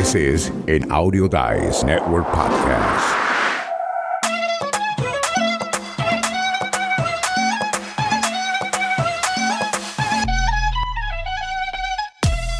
This 0.00 0.14
is 0.14 0.48
an 0.66 0.90
Audio 0.90 1.28
Dice 1.28 1.84
Network 1.84 2.24
podcast. 2.32 3.04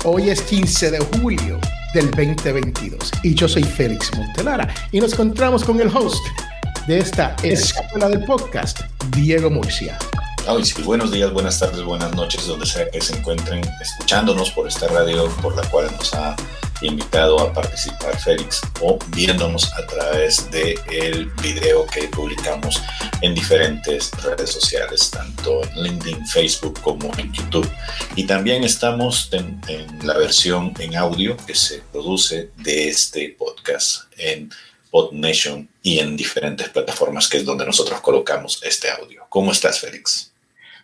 Hoy 0.05 0.29
es 0.29 0.43
15 0.43 0.91
de 0.91 0.99
julio 0.99 1.59
del 1.95 2.11
2022 2.11 3.11
y 3.23 3.35
yo 3.35 3.49
soy 3.49 3.63
Félix 3.63 4.15
Montelara 4.15 4.69
y 4.93 5.01
nos 5.01 5.15
encontramos 5.15 5.65
con 5.65 5.81
el 5.81 5.89
host 5.89 6.23
de 6.87 6.99
esta 6.99 7.35
escuela 7.43 8.11
del 8.11 8.23
podcast, 8.27 8.81
Diego 9.17 9.49
Murcia. 9.49 9.99
Ay, 10.47 10.63
sí, 10.67 10.83
buenos 10.83 11.11
días, 11.11 11.33
buenas 11.33 11.59
tardes, 11.59 11.83
buenas 11.85 12.15
noches, 12.15 12.47
donde 12.47 12.67
sea 12.67 12.91
que 12.91 13.01
se 13.01 13.17
encuentren 13.17 13.63
escuchándonos 13.81 14.51
por 14.51 14.69
esta 14.69 14.89
radio 14.89 15.27
por 15.41 15.57
la 15.57 15.63
cual 15.71 15.87
nos 15.97 16.13
ha 16.13 16.37
invitado 16.83 17.41
a 17.41 17.53
participar 17.53 18.19
Félix 18.19 18.61
o 18.81 18.99
viéndonos 19.09 19.73
a 19.75 19.87
través 19.87 20.51
de 20.51 20.79
el 20.91 21.27
video 21.43 21.87
que 21.87 22.09
publicamos 22.09 22.81
en 23.23 23.35
diferentes 23.35 24.11
redes 24.23 24.51
sociales, 24.51 25.11
tanto 25.11 25.63
en 25.63 25.83
LinkedIn, 25.83 26.27
Facebook 26.27 26.81
como 26.81 27.11
en 27.19 27.33
YouTube. 27.33 27.71
Y 28.17 28.25
también 28.25 28.65
estamos 28.65 29.29
en, 29.33 29.61
en 29.69 30.07
la 30.07 30.17
versión 30.17 30.73
en 30.79 30.97
audio 30.97 31.37
que 31.47 31.55
se 31.55 31.83
produce 31.93 32.51
de 32.57 32.89
este 32.89 33.37
podcast 33.39 34.05
en 34.17 34.51
PodNation 34.91 35.69
y 35.83 35.99
en 36.01 36.17
diferentes 36.17 36.69
plataformas 36.69 37.29
que 37.29 37.39
es 37.39 37.45
donde 37.45 37.65
nosotros 37.65 38.01
colocamos 38.01 38.61
este 38.63 38.91
audio. 38.91 39.25
¿Cómo 39.29 39.53
estás, 39.53 39.81
Félix? 39.81 40.33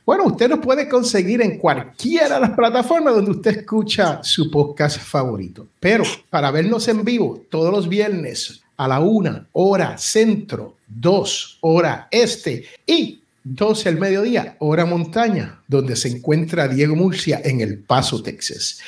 Bueno, 0.07 0.27
usted 0.27 0.49
nos 0.49 0.61
puede 0.61 0.89
conseguir 0.89 1.43
en 1.43 1.59
cualquiera 1.59 2.37
de 2.37 2.41
las 2.43 2.51
plataformas 2.51 3.17
donde 3.17 3.33
usted 3.33 3.59
escucha 3.59 4.21
su 4.23 4.53
podcast 4.53 5.01
favorito. 5.01 5.67
Pero 5.81 6.05
para 6.31 6.53
vernos 6.53 6.87
en 6.87 7.05
vivo 7.05 7.43
todos 7.51 7.73
los 7.73 7.89
viernes 7.89 8.63
a 8.77 8.87
la 8.87 9.01
una 9.01 9.49
hora 9.51 9.99
centro, 9.99 10.77
dos 10.87 11.59
hora 11.61 12.07
este 12.13 12.67
y 12.87 13.21
12 13.43 13.89
al 13.89 13.99
mediodía, 13.99 14.55
hora 14.61 14.87
montaña, 14.87 15.61
donde 15.67 15.97
se 15.97 16.09
encuentra 16.09 16.69
Diego 16.69 16.95
Murcia 16.95 17.41
en 17.45 17.61
El 17.61 17.79
Paso, 17.79 18.23
Texas. 18.23 18.79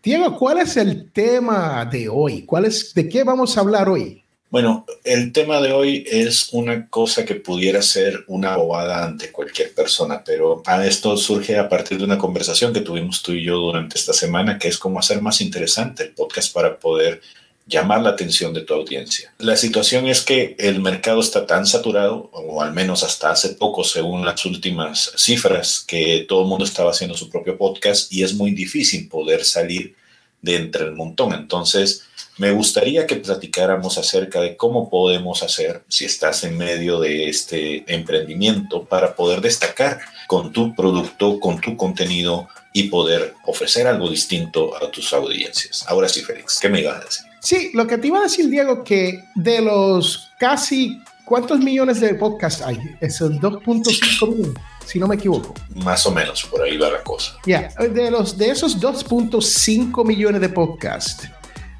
Diego, 0.00 0.38
¿cuál 0.38 0.58
es 0.58 0.76
el 0.76 1.10
tema 1.10 1.84
de 1.84 2.08
hoy? 2.08 2.42
¿Cuál 2.42 2.66
es, 2.66 2.94
¿De 2.94 3.08
qué 3.08 3.24
vamos 3.24 3.56
a 3.56 3.60
hablar 3.62 3.88
hoy? 3.88 4.22
Bueno, 4.50 4.84
el 5.04 5.32
tema 5.32 5.60
de 5.60 5.72
hoy 5.72 6.04
es 6.10 6.48
una 6.52 6.88
cosa 6.88 7.24
que 7.24 7.36
pudiera 7.36 7.82
ser 7.82 8.24
una 8.26 8.56
bobada 8.56 9.04
ante 9.04 9.30
cualquier 9.30 9.72
persona, 9.72 10.24
pero 10.24 10.64
a 10.66 10.84
esto 10.84 11.16
surge 11.16 11.56
a 11.56 11.68
partir 11.68 11.98
de 11.98 12.04
una 12.04 12.18
conversación 12.18 12.72
que 12.72 12.80
tuvimos 12.80 13.22
tú 13.22 13.30
y 13.30 13.44
yo 13.44 13.58
durante 13.58 13.96
esta 13.96 14.12
semana, 14.12 14.58
que 14.58 14.66
es 14.66 14.76
cómo 14.76 14.98
hacer 14.98 15.22
más 15.22 15.40
interesante 15.40 16.02
el 16.02 16.10
podcast 16.10 16.52
para 16.52 16.80
poder 16.80 17.20
llamar 17.64 18.02
la 18.02 18.10
atención 18.10 18.52
de 18.52 18.62
tu 18.62 18.74
audiencia. 18.74 19.32
La 19.38 19.56
situación 19.56 20.08
es 20.08 20.20
que 20.20 20.56
el 20.58 20.80
mercado 20.80 21.20
está 21.20 21.46
tan 21.46 21.64
saturado, 21.64 22.28
o 22.32 22.60
al 22.60 22.72
menos 22.72 23.04
hasta 23.04 23.30
hace 23.30 23.50
poco, 23.50 23.84
según 23.84 24.26
las 24.26 24.44
últimas 24.44 25.12
cifras, 25.16 25.78
que 25.86 26.26
todo 26.28 26.42
el 26.42 26.48
mundo 26.48 26.64
estaba 26.64 26.90
haciendo 26.90 27.16
su 27.16 27.30
propio 27.30 27.56
podcast 27.56 28.12
y 28.12 28.24
es 28.24 28.34
muy 28.34 28.50
difícil 28.50 29.08
poder 29.08 29.44
salir 29.44 29.94
de 30.42 30.56
entre 30.56 30.86
el 30.86 30.92
montón. 30.92 31.34
Entonces, 31.34 32.09
me 32.40 32.52
gustaría 32.52 33.06
que 33.06 33.16
platicáramos 33.16 33.98
acerca 33.98 34.40
de 34.40 34.56
cómo 34.56 34.88
podemos 34.88 35.42
hacer, 35.42 35.84
si 35.88 36.06
estás 36.06 36.42
en 36.42 36.56
medio 36.56 36.98
de 36.98 37.28
este 37.28 37.84
emprendimiento, 37.86 38.86
para 38.86 39.14
poder 39.14 39.42
destacar 39.42 40.00
con 40.26 40.50
tu 40.50 40.74
producto, 40.74 41.38
con 41.38 41.60
tu 41.60 41.76
contenido 41.76 42.48
y 42.72 42.84
poder 42.84 43.34
ofrecer 43.44 43.86
algo 43.86 44.08
distinto 44.08 44.74
a 44.74 44.90
tus 44.90 45.12
audiencias. 45.12 45.84
Ahora 45.86 46.08
sí, 46.08 46.22
Félix, 46.22 46.58
¿qué 46.58 46.70
me 46.70 46.80
ibas 46.80 47.02
a 47.02 47.04
decir? 47.04 47.26
Sí, 47.42 47.70
lo 47.74 47.86
que 47.86 47.98
te 47.98 48.06
iba 48.06 48.20
a 48.20 48.22
decir, 48.22 48.48
Diego, 48.48 48.84
que 48.84 49.22
de 49.34 49.60
los 49.60 50.30
casi, 50.38 50.98
¿cuántos 51.26 51.58
millones 51.58 52.00
de 52.00 52.14
podcasts 52.14 52.62
hay? 52.62 52.78
Esos 53.02 53.32
2.5 53.32 54.28
millones, 54.34 54.62
si 54.86 54.98
no 54.98 55.06
me 55.08 55.16
equivoco. 55.16 55.52
Más 55.74 56.06
o 56.06 56.10
menos, 56.10 56.44
por 56.44 56.62
ahí 56.62 56.78
va 56.78 56.88
la 56.88 57.02
cosa. 57.02 57.34
Ya, 57.44 57.68
de, 57.78 58.10
los, 58.10 58.38
de 58.38 58.48
esos 58.48 58.80
2.5 58.80 60.06
millones 60.06 60.40
de 60.40 60.48
podcasts, 60.48 61.28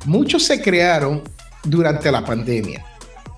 Muchos 0.07 0.45
se 0.45 0.61
crearon 0.61 1.23
durante 1.65 2.11
la 2.11 2.25
pandemia. 2.25 2.85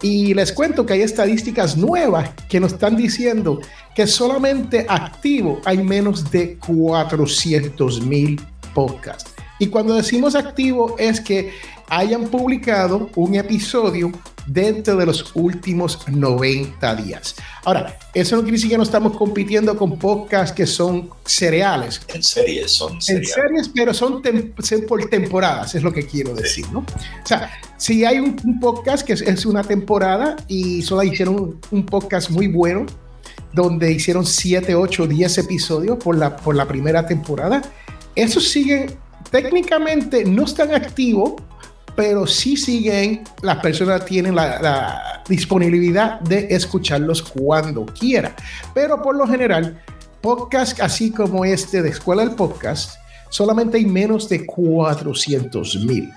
Y 0.02 0.34
les 0.34 0.52
cuento 0.52 0.84
que 0.84 0.94
hay 0.94 1.02
estadísticas 1.02 1.76
nuevas 1.76 2.30
que 2.48 2.58
nos 2.58 2.72
están 2.72 2.96
diciendo 2.96 3.60
que 3.94 4.06
solamente 4.06 4.84
activo 4.88 5.60
hay 5.64 5.78
menos 5.78 6.30
de 6.30 6.56
400 6.58 8.02
mil 8.02 8.40
podcasts. 8.74 9.32
Y 9.60 9.68
cuando 9.68 9.94
decimos 9.94 10.34
activo 10.34 10.96
es 10.98 11.20
que 11.20 11.52
hayan 11.92 12.26
publicado 12.28 13.10
un 13.16 13.34
episodio 13.34 14.10
dentro 14.46 14.96
de 14.96 15.04
los 15.04 15.30
últimos 15.34 15.98
90 16.08 16.94
días. 16.96 17.34
Ahora, 17.64 17.98
eso 18.14 18.36
no 18.36 18.42
quiere 18.42 18.56
decir 18.56 18.70
que 18.70 18.78
no 18.78 18.82
estamos 18.82 19.14
compitiendo 19.14 19.76
con 19.76 19.98
podcasts 19.98 20.56
que 20.56 20.66
son 20.66 21.10
cereales. 21.26 22.00
En 22.08 22.22
series 22.22 22.72
son 22.72 23.00
cereales. 23.00 23.36
En 23.36 23.42
series, 23.42 23.68
pero 23.74 23.92
son 23.92 24.22
por 24.88 25.04
temporadas, 25.10 25.74
es 25.74 25.82
lo 25.82 25.92
que 25.92 26.06
quiero 26.06 26.34
decir, 26.34 26.66
¿no? 26.72 26.78
O 26.78 27.26
sea, 27.26 27.50
si 27.76 28.06
hay 28.06 28.18
un, 28.18 28.58
podcast 28.58 29.06
que 29.06 29.12
es, 29.12 29.44
una 29.44 29.62
temporada 29.62 30.36
y 30.48 30.80
solo 30.80 31.02
hicieron 31.02 31.34
un, 31.34 31.60
un, 31.70 31.84
podcast 31.84 32.30
muy 32.30 32.46
bueno, 32.48 32.86
donde 33.52 33.92
hicieron 33.92 34.24
7, 34.24 34.74
8, 34.74 35.06
10 35.08 35.38
episodios 35.38 35.98
por 36.02 36.16
la, 36.16 36.36
por 36.38 36.56
la 36.56 36.66
primera 36.66 37.06
temporada, 37.06 37.60
esos 38.14 38.48
siguen 38.48 38.96
técnicamente 39.30 40.24
no 40.24 40.44
están 40.44 40.74
activos, 40.74 41.34
pero 41.94 42.26
sí 42.26 42.56
siguen, 42.56 43.24
las 43.42 43.58
personas 43.58 44.04
tienen 44.04 44.34
la, 44.34 45.22
disponibilidad 45.28 46.20
de 46.20 46.48
escucharlos 46.50 47.22
cuando 47.22 47.86
quiera. 47.86 48.34
Pero 48.74 49.00
por 49.00 49.16
lo 49.16 49.26
general, 49.26 49.80
podcast 50.20 50.80
así 50.80 51.10
como 51.10 51.44
este 51.44 51.80
de 51.80 51.90
Escuela 51.90 52.24
del 52.24 52.34
Podcast, 52.34 52.96
solamente 53.30 53.78
hay 53.78 53.86
menos 53.86 54.28
de 54.28 54.44
400 54.44 55.84
mil 55.84 56.10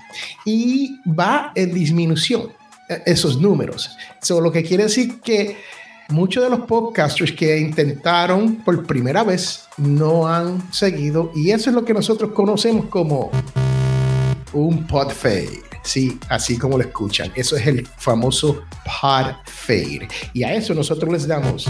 y 0.44 1.00
va 1.06 1.52
en 1.54 1.72
disminución 1.72 2.48
eh, 2.88 3.02
esos 3.06 3.40
números. 3.40 3.96
Eso 4.20 4.40
lo 4.40 4.50
que 4.50 4.62
quiere 4.62 4.84
decir 4.84 5.20
que 5.20 5.56
muchos 6.08 6.42
de 6.42 6.50
los 6.50 6.66
podcasters 6.66 7.32
que 7.32 7.58
intentaron 7.58 8.56
por 8.56 8.86
primera 8.86 9.24
vez 9.24 9.66
no 9.76 10.28
han 10.28 10.72
seguido 10.72 11.32
y 11.34 11.50
eso 11.50 11.70
es 11.70 11.76
lo 11.76 11.84
que 11.84 11.94
nosotros 11.94 12.32
conocemos 12.32 12.86
como 12.86 13.30
un 14.52 14.86
pod 14.86 15.10
fade. 15.10 15.65
Sí, 15.86 16.18
así 16.28 16.58
como 16.58 16.76
lo 16.76 16.82
escuchan. 16.82 17.32
Eso 17.36 17.56
es 17.56 17.66
el 17.66 17.86
famoso 17.96 18.64
pod 18.84 19.36
fade. 19.46 20.08
Y 20.32 20.42
a 20.42 20.52
eso 20.52 20.74
nosotros 20.74 21.12
les 21.12 21.28
damos 21.28 21.66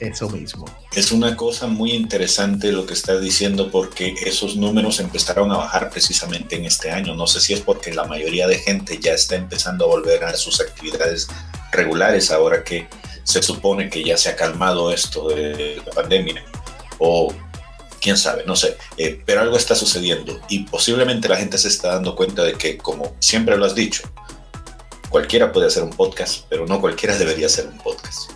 eso 0.00 0.28
mismo. 0.28 0.66
Es 0.94 1.10
una 1.10 1.34
cosa 1.34 1.66
muy 1.66 1.92
interesante 1.92 2.70
lo 2.70 2.84
que 2.84 2.92
estás 2.92 3.22
diciendo 3.22 3.70
porque 3.70 4.14
esos 4.24 4.54
números 4.56 5.00
empezaron 5.00 5.50
a 5.50 5.56
bajar 5.56 5.88
precisamente 5.90 6.56
en 6.56 6.66
este 6.66 6.90
año. 6.90 7.14
No 7.14 7.26
sé 7.26 7.40
si 7.40 7.54
es 7.54 7.60
porque 7.60 7.94
la 7.94 8.04
mayoría 8.04 8.46
de 8.46 8.58
gente 8.58 8.98
ya 9.00 9.12
está 9.12 9.36
empezando 9.36 9.86
a 9.86 9.88
volver 9.88 10.24
a 10.24 10.36
sus 10.36 10.60
actividades 10.60 11.26
regulares 11.72 12.30
ahora 12.30 12.62
que 12.62 12.86
se 13.24 13.42
supone 13.42 13.88
que 13.88 14.04
ya 14.04 14.18
se 14.18 14.28
ha 14.28 14.36
calmado 14.36 14.92
esto 14.92 15.28
de 15.28 15.82
la 15.84 15.92
pandemia 15.92 16.44
o 16.98 17.32
quién 18.00 18.16
sabe, 18.16 18.44
no 18.46 18.56
sé, 18.56 18.76
eh, 18.96 19.20
pero 19.24 19.40
algo 19.40 19.56
está 19.56 19.74
sucediendo 19.74 20.40
y 20.48 20.60
posiblemente 20.64 21.28
la 21.28 21.36
gente 21.36 21.58
se 21.58 21.68
está 21.68 21.94
dando 21.94 22.14
cuenta 22.14 22.42
de 22.42 22.54
que, 22.54 22.78
como 22.78 23.14
siempre 23.20 23.56
lo 23.56 23.64
has 23.64 23.74
dicho, 23.74 24.02
cualquiera 25.08 25.52
puede 25.52 25.66
hacer 25.66 25.82
un 25.82 25.90
podcast, 25.90 26.44
pero 26.48 26.66
no 26.66 26.80
cualquiera 26.80 27.16
debería 27.16 27.46
hacer 27.46 27.66
un 27.66 27.78
podcast. 27.78 28.30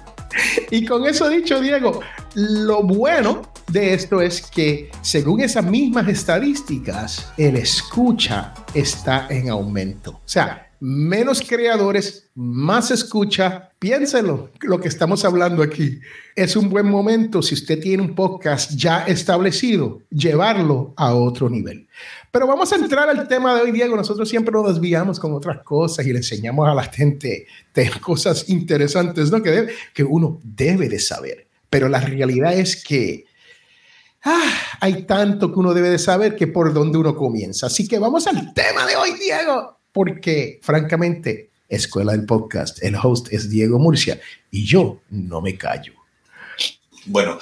Y 0.71 0.87
con 0.87 1.07
eso 1.07 1.29
dicho, 1.29 1.61
Diego, 1.61 2.01
lo 2.35 2.83
bueno 2.83 3.53
de 3.69 3.95
esto 3.95 4.21
es 4.21 4.43
que 4.43 4.91
según 5.03 5.41
esas 5.41 5.65
mismas 5.65 6.09
estadísticas, 6.09 7.33
el 7.37 7.57
escucha 7.57 8.55
está 8.75 9.27
en 9.29 9.51
aumento. 9.51 10.13
O 10.13 10.21
sea, 10.29 10.72
menos 10.83 11.41
creadores, 11.41 12.29
más 12.35 12.91
escucha. 12.91 13.71
Piénselo, 13.79 14.51
lo 14.63 14.81
que 14.81 14.89
estamos 14.89 15.25
hablando 15.25 15.63
aquí. 15.63 16.01
Es 16.35 16.57
un 16.57 16.69
buen 16.69 16.87
momento, 16.87 17.41
si 17.41 17.55
usted 17.55 17.81
tiene 17.81 18.03
un 18.03 18.17
podcast 18.17 18.73
ya 18.73 19.05
establecido, 19.05 20.01
llevarlo 20.11 20.93
a 20.97 21.15
otro 21.15 21.49
nivel. 21.49 21.87
Pero 22.33 22.49
vamos 22.49 22.73
a 22.73 22.77
entrar 22.77 23.09
al 23.09 23.29
tema 23.29 23.55
de 23.55 23.63
hoy, 23.63 23.71
Diego. 23.71 23.95
Nosotros 23.95 24.29
siempre 24.29 24.53
nos 24.53 24.75
desviamos 24.75 25.21
con 25.21 25.33
otras 25.35 25.63
cosas 25.63 26.05
y 26.05 26.13
le 26.13 26.19
enseñamos 26.19 26.69
a 26.69 26.75
la 26.75 26.83
gente 26.83 27.47
cosas 28.01 28.49
interesantes, 28.49 29.31
¿no? 29.31 29.41
Que, 29.41 29.69
que 29.95 30.03
uno 30.03 30.41
debe 30.43 30.89
de 30.89 30.99
saber. 30.99 31.47
Pero 31.71 31.89
la 31.89 32.01
realidad 32.01 32.55
es 32.55 32.83
que 32.83 33.27
ah, 34.25 34.53
hay 34.81 35.05
tanto 35.05 35.53
que 35.53 35.61
uno 35.61 35.75
debe 35.75 35.91
de 35.91 36.01
saber 36.01 36.35
que 36.35 36.49
por 36.49 36.73
dónde 36.75 36.99
uno 36.99 37.15
comienza. 37.15 37.67
Así 37.67 37.87
que 37.87 38.01
vamos 38.01 38.27
al 38.27 38.53
tema 38.53 38.85
de 38.85 38.97
hoy, 38.97 39.13
Diego 39.13 39.82
porque 39.93 40.59
francamente, 40.63 41.51
Escuela 41.69 42.13
del 42.13 42.27
Podcast, 42.27 42.83
el 42.83 42.97
host 42.97 43.33
es 43.33 43.49
Diego 43.49 43.79
Murcia 43.79 44.21
y 44.51 44.65
yo 44.65 45.01
no 45.11 45.41
me 45.41 45.57
callo. 45.57 45.93
Bueno, 47.07 47.39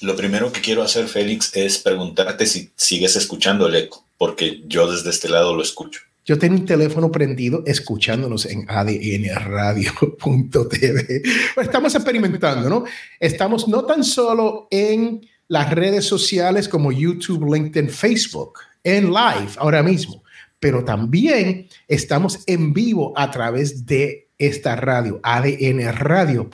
lo 0.00 0.16
primero 0.16 0.52
que 0.52 0.60
quiero 0.60 0.82
hacer, 0.82 1.06
Félix, 1.06 1.54
es 1.54 1.78
preguntarte 1.78 2.46
si 2.46 2.70
sigues 2.76 3.16
escuchando 3.16 3.68
el 3.68 3.76
eco, 3.76 4.04
porque 4.18 4.62
yo 4.66 4.90
desde 4.90 5.10
este 5.10 5.28
lado 5.28 5.54
lo 5.54 5.62
escucho. 5.62 6.00
yo 6.24 6.38
tengo 6.38 6.54
un 6.54 6.64
teléfono 6.64 7.10
prendido 7.10 7.64
escuchándonos 7.66 8.46
en 8.46 8.64
adnradio.tv. 8.68 11.22
Estamos 11.60 11.94
experimentando, 11.94 12.70
¿no? 12.70 12.84
Estamos 13.18 13.66
no 13.68 13.84
tan 13.84 14.04
solo 14.04 14.68
en 14.70 15.26
las 15.48 15.70
redes 15.70 16.04
sociales 16.04 16.68
como 16.68 16.92
YouTube, 16.92 17.52
LinkedIn, 17.52 17.90
Facebook, 17.90 18.60
en 18.84 19.12
live 19.12 19.50
ahora 19.58 19.82
mismo, 19.82 20.21
pero 20.62 20.84
también 20.84 21.68
estamos 21.88 22.38
en 22.46 22.72
vivo 22.72 23.12
a 23.16 23.32
través 23.32 23.84
de 23.84 24.28
esta 24.38 24.76
radio, 24.76 25.18
adnradio.tv. 25.24 26.50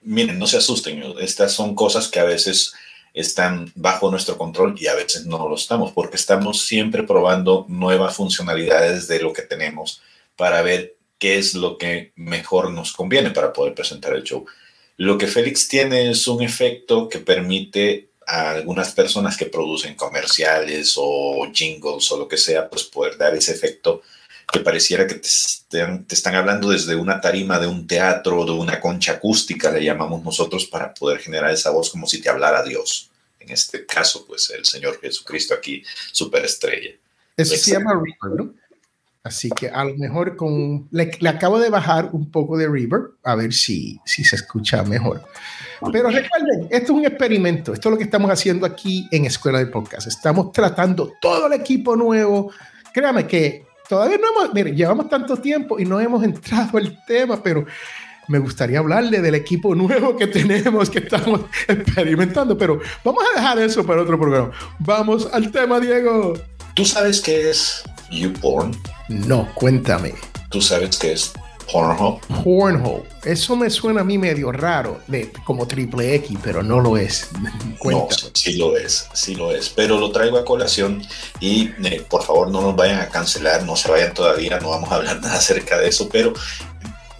Miren, 0.00 0.38
no 0.38 0.46
se 0.46 0.56
asusten, 0.56 1.04
estas 1.20 1.52
son 1.52 1.74
cosas 1.74 2.08
que 2.08 2.20
a 2.20 2.24
veces 2.24 2.72
están 3.12 3.70
bajo 3.74 4.10
nuestro 4.10 4.38
control 4.38 4.76
y 4.80 4.86
a 4.86 4.94
veces 4.94 5.26
no 5.26 5.46
lo 5.46 5.56
estamos, 5.56 5.92
porque 5.92 6.16
estamos 6.16 6.62
siempre 6.62 7.02
probando 7.02 7.66
nuevas 7.68 8.16
funcionalidades 8.16 9.08
de 9.08 9.20
lo 9.20 9.34
que 9.34 9.42
tenemos 9.42 10.00
para 10.34 10.62
ver 10.62 10.96
qué 11.18 11.36
es 11.36 11.52
lo 11.52 11.76
que 11.76 12.12
mejor 12.16 12.70
nos 12.70 12.94
conviene 12.94 13.28
para 13.28 13.52
poder 13.52 13.74
presentar 13.74 14.14
el 14.14 14.22
show. 14.22 14.46
Lo 14.96 15.18
que 15.18 15.26
Félix 15.26 15.68
tiene 15.68 16.10
es 16.10 16.26
un 16.28 16.42
efecto 16.42 17.10
que 17.10 17.18
permite 17.18 18.07
a 18.28 18.50
algunas 18.50 18.92
personas 18.92 19.36
que 19.36 19.46
producen 19.46 19.94
comerciales 19.94 20.94
o 20.96 21.50
jingles 21.52 22.12
o 22.12 22.18
lo 22.18 22.28
que 22.28 22.36
sea, 22.36 22.68
pues 22.68 22.84
poder 22.84 23.16
dar 23.16 23.34
ese 23.34 23.52
efecto 23.52 24.02
que 24.52 24.60
pareciera 24.60 25.06
que 25.06 25.14
te 25.14 25.28
están, 25.28 26.04
te 26.04 26.14
están 26.14 26.34
hablando 26.34 26.68
desde 26.70 26.94
una 26.94 27.20
tarima 27.20 27.58
de 27.58 27.66
un 27.66 27.86
teatro, 27.86 28.44
de 28.44 28.52
una 28.52 28.80
concha 28.80 29.12
acústica, 29.12 29.70
le 29.70 29.82
llamamos 29.82 30.22
nosotros, 30.22 30.66
para 30.66 30.92
poder 30.92 31.20
generar 31.20 31.50
esa 31.50 31.70
voz 31.70 31.90
como 31.90 32.06
si 32.06 32.20
te 32.20 32.28
hablara 32.28 32.62
Dios. 32.62 33.10
En 33.40 33.50
este 33.50 33.86
caso, 33.86 34.26
pues 34.26 34.50
el 34.50 34.64
Señor 34.64 35.00
Jesucristo 35.00 35.54
aquí, 35.54 35.82
superestrella. 36.12 36.90
Eso 37.36 37.56
se 37.56 37.72
llama 37.72 37.94
Reaper, 37.94 38.44
¿no? 38.44 38.54
Así 39.28 39.50
que 39.50 39.68
a 39.68 39.84
lo 39.84 39.94
mejor 39.96 40.36
con 40.36 40.88
le, 40.90 41.10
acabo 41.28 41.58
de 41.60 41.68
bajar 41.68 42.08
un 42.12 42.30
poco 42.30 42.56
de 42.56 42.66
reverb 42.66 43.12
a 43.22 43.34
ver 43.34 43.52
si, 43.52 44.00
si 44.06 44.24
se 44.24 44.36
escucha 44.36 44.82
mejor. 44.84 45.22
Pero 45.92 46.08
recuerden, 46.08 46.66
esto 46.70 46.92
es 46.92 46.98
un 46.98 47.04
experimento. 47.04 47.74
Esto 47.74 47.88
es 47.88 47.92
lo 47.92 47.98
que 47.98 48.04
estamos 48.04 48.30
haciendo 48.30 48.64
aquí 48.64 49.06
en 49.12 49.26
Escuela 49.26 49.58
de 49.58 49.66
Podcast. 49.66 50.06
Estamos 50.06 50.50
tratando 50.50 51.12
todo 51.20 51.46
el 51.46 51.52
equipo 51.52 51.94
nuevo. 51.94 52.50
Créame 52.94 53.26
que 53.26 53.66
todavía 53.86 54.16
no 54.16 54.30
hemos, 54.30 54.54
mire, 54.54 54.74
llevamos 54.74 55.10
tanto 55.10 55.36
tiempo 55.36 55.78
y 55.78 55.84
no 55.84 56.00
hemos 56.00 56.24
entrado 56.24 56.78
al 56.78 57.04
tema, 57.04 57.42
pero 57.42 57.66
me 58.28 58.38
gustaría 58.38 58.78
hablarle 58.78 59.20
del 59.20 59.34
equipo 59.34 59.74
nuevo 59.74 60.16
que 60.16 60.26
tenemos, 60.26 60.88
que 60.88 61.00
estamos 61.00 61.42
experimentando, 61.68 62.56
pero 62.56 62.80
vamos 63.04 63.22
a 63.30 63.38
dejar 63.38 63.58
eso 63.58 63.84
para 63.84 64.00
otro 64.00 64.18
programa. 64.18 64.52
Vamos 64.78 65.28
al 65.30 65.50
tema, 65.52 65.80
Diego. 65.80 66.32
¿Tú 66.74 66.86
sabes 66.86 67.20
qué 67.20 67.50
es 67.50 67.84
YouPorn? 68.10 68.76
No, 69.08 69.48
cuéntame. 69.54 70.14
¿Tú 70.50 70.60
sabes 70.60 70.96
qué 70.96 71.12
es 71.12 71.32
Pornhub? 71.70 72.20
Pornhub. 72.42 73.04
Eso 73.24 73.56
me 73.56 73.68
suena 73.70 74.00
a 74.00 74.04
mí 74.04 74.16
medio 74.16 74.52
raro, 74.52 75.00
de, 75.06 75.30
como 75.44 75.66
triple 75.66 76.14
X, 76.16 76.38
pero 76.42 76.62
no 76.62 76.80
lo 76.80 76.96
es. 76.96 77.28
No, 77.84 78.08
sí 78.34 78.54
lo 78.54 78.76
es, 78.76 79.06
sí 79.12 79.34
lo 79.34 79.52
es. 79.52 79.68
Pero 79.68 79.98
lo 79.98 80.10
traigo 80.10 80.36
a 80.36 80.44
colación 80.44 81.02
y 81.40 81.70
eh, 81.84 82.04
por 82.08 82.24
favor 82.24 82.50
no 82.50 82.60
nos 82.60 82.76
vayan 82.76 83.00
a 83.00 83.08
cancelar, 83.08 83.62
no 83.64 83.76
se 83.76 83.90
vayan 83.90 84.12
todavía, 84.12 84.58
no 84.58 84.70
vamos 84.70 84.90
a 84.90 84.96
hablar 84.96 85.20
nada 85.22 85.36
acerca 85.36 85.78
de 85.78 85.88
eso, 85.88 86.08
pero 86.08 86.34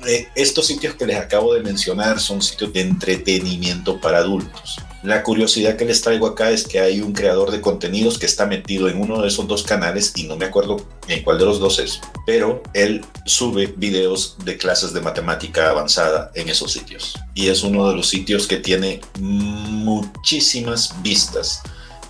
eh, 0.07 0.29
estos 0.35 0.67
sitios 0.67 0.95
que 0.95 1.07
les 1.07 1.17
acabo 1.17 1.55
de 1.55 1.63
mencionar 1.63 2.21
son 2.21 2.43
sitios 2.43 2.73
de 2.73 2.83
entretenimiento 2.83 4.01
para 4.01 4.19
adultos. 4.19 4.79
La 5.03 5.23
curiosidad 5.23 5.77
que 5.77 5.85
les 5.85 6.03
traigo 6.03 6.27
acá 6.27 6.51
es 6.51 6.67
que 6.67 6.81
hay 6.81 7.01
un 7.01 7.13
creador 7.13 7.53
de 7.53 7.61
contenidos 7.61 8.19
que 8.19 8.27
está 8.27 8.47
metido 8.47 8.89
en 8.89 9.01
uno 9.01 9.23
de 9.23 9.29
esos 9.29 9.47
dos 9.47 9.63
canales 9.63 10.13
y 10.17 10.25
no 10.25 10.37
me 10.37 10.47
acuerdo 10.47 10.85
en 11.07 11.23
cuál 11.23 11.39
de 11.39 11.45
los 11.45 11.61
dos 11.61 11.79
es, 11.79 12.01
pero 12.27 12.63
él 12.75 13.05
sube 13.25 13.73
videos 13.77 14.37
de 14.45 14.57
clases 14.57 14.93
de 14.93 15.01
matemática 15.01 15.71
avanzada 15.71 16.33
en 16.35 16.49
esos 16.49 16.73
sitios. 16.73 17.15
Y 17.35 17.47
es 17.47 17.63
uno 17.63 17.89
de 17.89 17.95
los 17.95 18.09
sitios 18.09 18.49
que 18.49 18.57
tiene 18.57 19.01
muchísimas 19.21 21.01
vistas. 21.01 21.63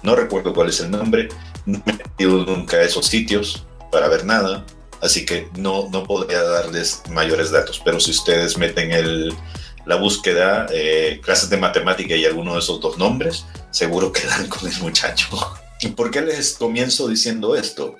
No 0.02 0.16
recuerdo 0.16 0.54
cuál 0.54 0.70
es 0.70 0.80
el 0.80 0.90
nombre, 0.90 1.28
no 1.66 1.82
me 1.84 1.92
he 1.92 1.96
metido 1.96 2.46
nunca 2.46 2.78
a 2.78 2.84
esos 2.84 3.06
sitios 3.06 3.66
para 3.92 4.08
ver 4.08 4.24
nada, 4.24 4.64
así 5.02 5.26
que 5.26 5.48
no, 5.58 5.90
no 5.90 6.04
podría 6.04 6.42
darles 6.42 7.02
mayores 7.10 7.50
datos, 7.50 7.82
pero 7.84 8.00
si 8.00 8.12
ustedes 8.12 8.56
meten 8.56 8.92
el, 8.92 9.34
la 9.88 9.96
búsqueda, 9.96 10.66
eh, 10.70 11.18
clases 11.24 11.48
de 11.48 11.56
matemática 11.56 12.14
y 12.14 12.26
alguno 12.26 12.52
de 12.52 12.58
esos 12.58 12.78
dos 12.80 12.98
nombres, 12.98 13.46
seguro 13.70 14.12
quedan 14.12 14.46
con 14.46 14.70
el 14.70 14.78
muchacho. 14.80 15.28
¿Y 15.80 15.88
por 15.88 16.10
qué 16.10 16.20
les 16.20 16.52
comienzo 16.52 17.08
diciendo 17.08 17.56
esto? 17.56 17.96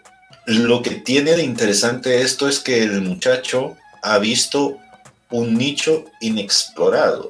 Lo 0.46 0.82
que 0.82 0.90
tiene 0.90 1.32
de 1.32 1.42
interesante 1.42 2.20
esto 2.22 2.48
es 2.48 2.60
que 2.60 2.82
el 2.82 3.00
muchacho 3.00 3.76
ha 4.02 4.18
visto 4.18 4.76
un 5.30 5.56
nicho 5.56 6.04
inexplorado 6.20 7.28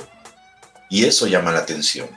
y 0.91 1.05
eso 1.05 1.27
llama 1.27 1.53
la 1.53 1.61
atención. 1.61 2.09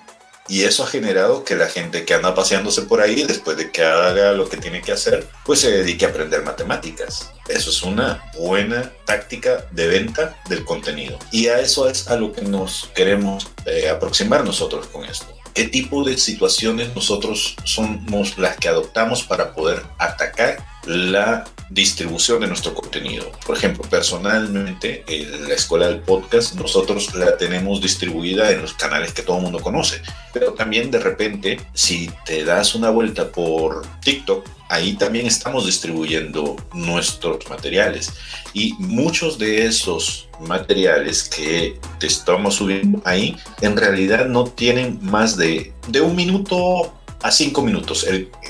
Y 0.47 0.63
eso 0.63 0.83
ha 0.83 0.88
generado 0.88 1.43
que 1.43 1.55
la 1.55 1.67
gente 1.67 2.03
que 2.03 2.13
anda 2.13 2.35
paseándose 2.35 2.81
por 2.81 3.01
ahí, 3.01 3.23
después 3.23 3.57
de 3.57 3.71
que 3.71 3.83
haga 3.83 4.33
lo 4.33 4.49
que 4.49 4.57
tiene 4.57 4.81
que 4.81 4.91
hacer, 4.91 5.27
pues 5.45 5.59
se 5.59 5.71
dedique 5.71 6.05
a 6.05 6.09
aprender 6.09 6.43
matemáticas. 6.43 7.31
Eso 7.47 7.69
es 7.69 7.83
una 7.83 8.23
buena 8.38 8.91
táctica 9.05 9.65
de 9.71 9.88
venta 9.88 10.38
del 10.49 10.65
contenido. 10.65 11.17
Y 11.31 11.47
a 11.47 11.59
eso 11.59 11.89
es 11.89 12.07
a 12.07 12.15
lo 12.15 12.33
que 12.33 12.41
nos 12.41 12.89
queremos 12.95 13.49
eh, 13.65 13.89
aproximar 13.89 14.43
nosotros 14.43 14.88
con 14.88 15.05
esto. 15.05 15.31
¿Qué 15.53 15.65
tipo 15.65 16.03
de 16.03 16.18
situaciones 16.18 16.95
nosotros 16.95 17.56
somos 17.63 18.38
las 18.38 18.57
que 18.57 18.69
adoptamos 18.69 19.24
para 19.24 19.53
poder 19.53 19.83
atacar 19.98 20.63
la 20.86 21.45
distribución 21.69 22.42
de 22.42 22.48
nuestro 22.48 22.74
contenido. 22.74 23.31
Por 23.45 23.56
ejemplo, 23.56 23.83
personalmente, 23.89 25.03
en 25.07 25.48
la 25.48 25.53
escuela 25.53 25.88
del 25.88 26.00
podcast, 26.00 26.56
nosotros 26.56 27.15
la 27.15 27.38
tenemos 27.38 27.81
distribuida 27.81 28.51
en 28.51 28.62
los 28.62 28.74
canales 28.74 29.13
que 29.13 29.21
todo 29.21 29.38
el 29.38 29.44
mundo 29.44 29.59
conoce. 29.59 30.01
Pero 30.33 30.53
también 30.53 30.92
de 30.92 31.00
repente, 31.00 31.62
si 31.74 32.12
te 32.25 32.44
das 32.44 32.75
una 32.75 32.89
vuelta 32.89 33.31
por 33.31 33.86
TikTok, 34.01 34.45
ahí 34.71 34.94
también 34.94 35.27
estamos 35.27 35.65
distribuyendo 35.65 36.56
nuestros 36.73 37.47
materiales. 37.50 38.13
Y 38.53 38.73
muchos 38.79 39.38
de 39.38 39.65
esos 39.65 40.29
materiales 40.39 41.23
que 41.23 41.77
te 42.00 42.07
estamos 42.07 42.56
subiendo 42.56 43.01
ahí, 43.03 43.35
en 43.59 43.75
realidad 43.75 44.27
no 44.27 44.45
tienen 44.45 44.97
más 45.01 45.35
de, 45.35 45.73
de 45.89 46.01
un 46.01 46.15
minuto 46.15 46.94
a 47.21 47.31
cinco 47.31 47.62
minutos. 47.62 48.06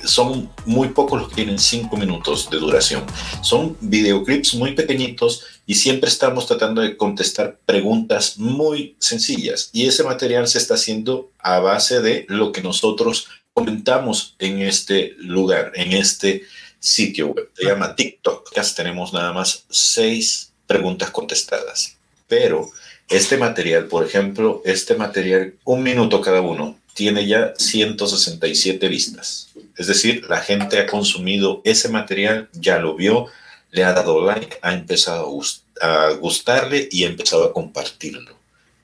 son 0.06 0.50
muy 0.65 0.89
pocos 0.89 1.19
los 1.19 1.29
que 1.29 1.35
tienen 1.35 1.59
cinco 1.59 1.97
minutos 1.97 2.50
de 2.50 2.57
duración. 2.57 3.03
Son 3.41 3.75
videoclips 3.81 4.53
muy 4.56 4.73
pequeñitos 4.73 5.44
y 5.65 5.75
siempre 5.75 6.09
estamos 6.09 6.47
tratando 6.47 6.81
de 6.81 6.97
contestar 6.97 7.59
preguntas 7.66 8.37
muy 8.37 8.95
sencillas. 8.99 9.69
Y 9.73 9.87
ese 9.87 10.04
material 10.04 10.47
se 10.47 10.59
está 10.59 10.75
haciendo 10.75 11.31
a 11.40 11.59
base 11.59 12.01
de 12.01 12.25
lo 12.30 12.51
que 12.51 12.61
nosotros 12.61 13.28
comentamos 13.53 14.35
en 14.39 14.61
este 14.61 15.15
lugar, 15.19 15.71
en 15.75 15.93
este 15.93 16.43
sitio 16.79 17.27
web. 17.27 17.49
Se 17.55 17.65
llama 17.65 17.95
TikTok. 17.95 18.51
Tenemos 18.75 19.13
nada 19.13 19.33
más 19.33 19.65
seis 19.69 20.51
preguntas 20.67 21.11
contestadas. 21.11 21.97
Pero 22.27 22.69
este 23.09 23.37
material, 23.37 23.85
por 23.85 24.05
ejemplo, 24.05 24.61
este 24.65 24.95
material, 24.95 25.55
un 25.65 25.83
minuto 25.83 26.21
cada 26.21 26.41
uno, 26.41 26.79
tiene 26.93 27.27
ya 27.27 27.53
167 27.57 28.87
vistas. 28.87 29.49
Es 29.77 29.87
decir, 29.87 30.25
la 30.29 30.39
gente 30.41 30.79
ha 30.79 30.87
consumido 30.87 31.61
ese 31.63 31.89
material, 31.89 32.49
ya 32.53 32.79
lo 32.79 32.95
vio, 32.95 33.27
le 33.71 33.83
ha 33.83 33.93
dado 33.93 34.25
like, 34.25 34.57
ha 34.61 34.73
empezado 34.73 35.29
a, 35.81 36.11
gustarle 36.13 36.87
y 36.91 37.03
ha 37.03 37.07
empezado 37.07 37.45
a 37.45 37.53
compartirlo. 37.53 38.37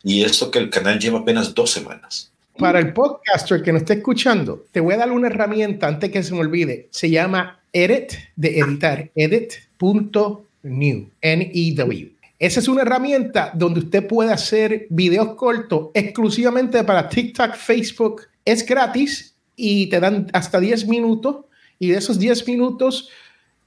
Y 0.03 0.23
esto 0.23 0.51
que 0.51 0.59
el 0.59 0.69
canal 0.69 0.99
lleva 0.99 1.19
apenas 1.19 1.53
dos 1.53 1.71
semanas. 1.71 2.31
Para 2.57 2.79
el 2.79 2.91
podcaster 2.91 3.61
que 3.61 3.71
no 3.71 3.77
esté 3.77 3.93
escuchando, 3.93 4.65
te 4.71 4.79
voy 4.79 4.95
a 4.95 4.97
dar 4.97 5.11
una 5.11 5.27
herramienta 5.27 5.87
antes 5.87 6.09
que 6.09 6.23
se 6.23 6.33
me 6.33 6.39
olvide. 6.39 6.87
Se 6.89 7.09
llama 7.09 7.59
Edit, 7.71 8.13
de 8.35 8.59
editar, 8.59 9.11
edit.new, 9.13 11.09
N-E-W. 11.21 12.11
Esa 12.39 12.59
es 12.59 12.67
una 12.67 12.81
herramienta 12.81 13.51
donde 13.53 13.81
usted 13.81 14.07
puede 14.07 14.33
hacer 14.33 14.87
videos 14.89 15.35
cortos 15.35 15.89
exclusivamente 15.93 16.83
para 16.83 17.07
TikTok, 17.07 17.55
Facebook. 17.55 18.23
Es 18.43 18.65
gratis 18.65 19.35
y 19.55 19.87
te 19.87 19.99
dan 19.99 20.27
hasta 20.33 20.59
10 20.59 20.87
minutos 20.87 21.45
y 21.77 21.89
de 21.89 21.97
esos 21.97 22.17
10 22.17 22.47
minutos 22.47 23.09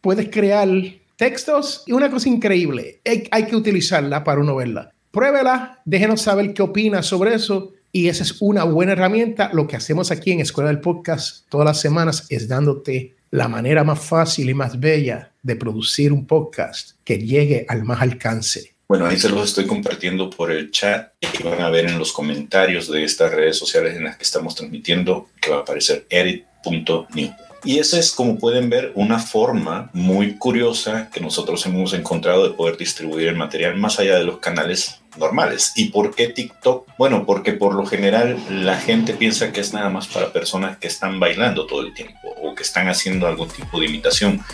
puedes 0.00 0.30
crear 0.30 0.68
textos 1.16 1.84
y 1.86 1.92
una 1.92 2.10
cosa 2.10 2.28
increíble. 2.28 3.00
Hay, 3.30 3.44
que 3.44 3.56
utilizarla 3.56 4.24
para 4.24 4.40
uno 4.40 4.56
verla. 4.56 4.90
Pruébela, 5.12 5.80
déjenos 5.84 6.22
saber 6.22 6.54
qué 6.54 6.62
opinas 6.62 7.06
sobre 7.06 7.34
eso 7.34 7.72
y 7.92 8.08
esa 8.08 8.22
es 8.22 8.36
una 8.40 8.64
buena 8.64 8.92
herramienta. 8.92 9.50
Lo 9.52 9.66
que 9.66 9.76
hacemos 9.76 10.10
aquí 10.10 10.32
en 10.32 10.40
Escuela 10.40 10.70
del 10.70 10.80
Podcast 10.80 11.48
todas 11.48 11.64
las 11.64 11.80
semanas 11.80 12.26
es 12.28 12.48
dándote 12.48 13.16
la 13.30 13.48
manera 13.48 13.84
más 13.84 14.00
fácil 14.00 14.50
y 14.50 14.54
más 14.54 14.78
bella 14.78 15.32
de 15.42 15.56
producir 15.56 16.12
un 16.12 16.26
podcast 16.26 16.92
que 17.04 17.18
llegue 17.18 17.64
al 17.68 17.84
más 17.84 18.02
alcance. 18.02 18.74
Bueno, 18.88 19.06
ahí 19.06 19.18
se 19.18 19.28
los 19.28 19.44
estoy 19.44 19.66
compartiendo 19.66 20.30
por 20.30 20.50
el 20.50 20.72
chat 20.72 21.12
y 21.20 21.42
van 21.44 21.60
a 21.60 21.70
ver 21.70 21.86
en 21.86 21.98
los 21.98 22.12
comentarios 22.12 22.90
de 22.90 23.04
estas 23.04 23.32
redes 23.32 23.56
sociales 23.56 23.96
en 23.96 24.04
las 24.04 24.16
que 24.16 24.24
estamos 24.24 24.56
transmitiendo 24.56 25.28
que 25.40 25.50
va 25.50 25.58
a 25.58 25.60
aparecer 25.60 26.06
edit.new. 26.10 27.30
Y 27.62 27.78
esa 27.78 27.98
es, 27.98 28.10
como 28.10 28.38
pueden 28.38 28.70
ver, 28.70 28.90
una 28.94 29.18
forma 29.18 29.90
muy 29.92 30.36
curiosa 30.36 31.10
que 31.12 31.20
nosotros 31.20 31.64
hemos 31.66 31.92
encontrado 31.92 32.48
de 32.48 32.54
poder 32.54 32.76
distribuir 32.76 33.28
el 33.28 33.36
material 33.36 33.76
más 33.76 34.00
allá 34.00 34.16
de 34.16 34.24
los 34.24 34.38
canales 34.38 34.99
normales. 35.16 35.72
¿Y 35.76 35.86
por 35.86 36.14
qué 36.14 36.28
TikTok? 36.28 36.88
Bueno, 36.98 37.24
porque 37.26 37.52
por 37.52 37.74
lo 37.74 37.86
general 37.86 38.38
la 38.50 38.76
gente 38.76 39.14
piensa 39.14 39.52
que 39.52 39.60
es 39.60 39.72
nada 39.72 39.88
más 39.88 40.06
para 40.08 40.32
personas 40.32 40.78
que 40.78 40.88
están 40.88 41.20
bailando 41.20 41.66
todo 41.66 41.82
el 41.82 41.94
tiempo 41.94 42.28
o 42.42 42.54
que 42.54 42.62
están 42.62 42.88
haciendo 42.88 43.26
algún 43.26 43.48
tipo 43.48 43.80
de 43.80 43.86
imitación 43.86 44.44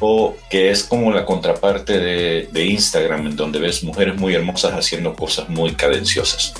o 0.00 0.36
que 0.50 0.70
es 0.70 0.84
como 0.84 1.12
la 1.12 1.24
contraparte 1.24 1.98
de, 1.98 2.48
de 2.52 2.64
Instagram 2.66 3.26
en 3.28 3.36
donde 3.36 3.58
ves 3.58 3.82
mujeres 3.82 4.16
muy 4.16 4.34
hermosas 4.34 4.72
haciendo 4.72 5.14
cosas 5.14 5.48
muy 5.48 5.74
cadenciosas. 5.74 6.54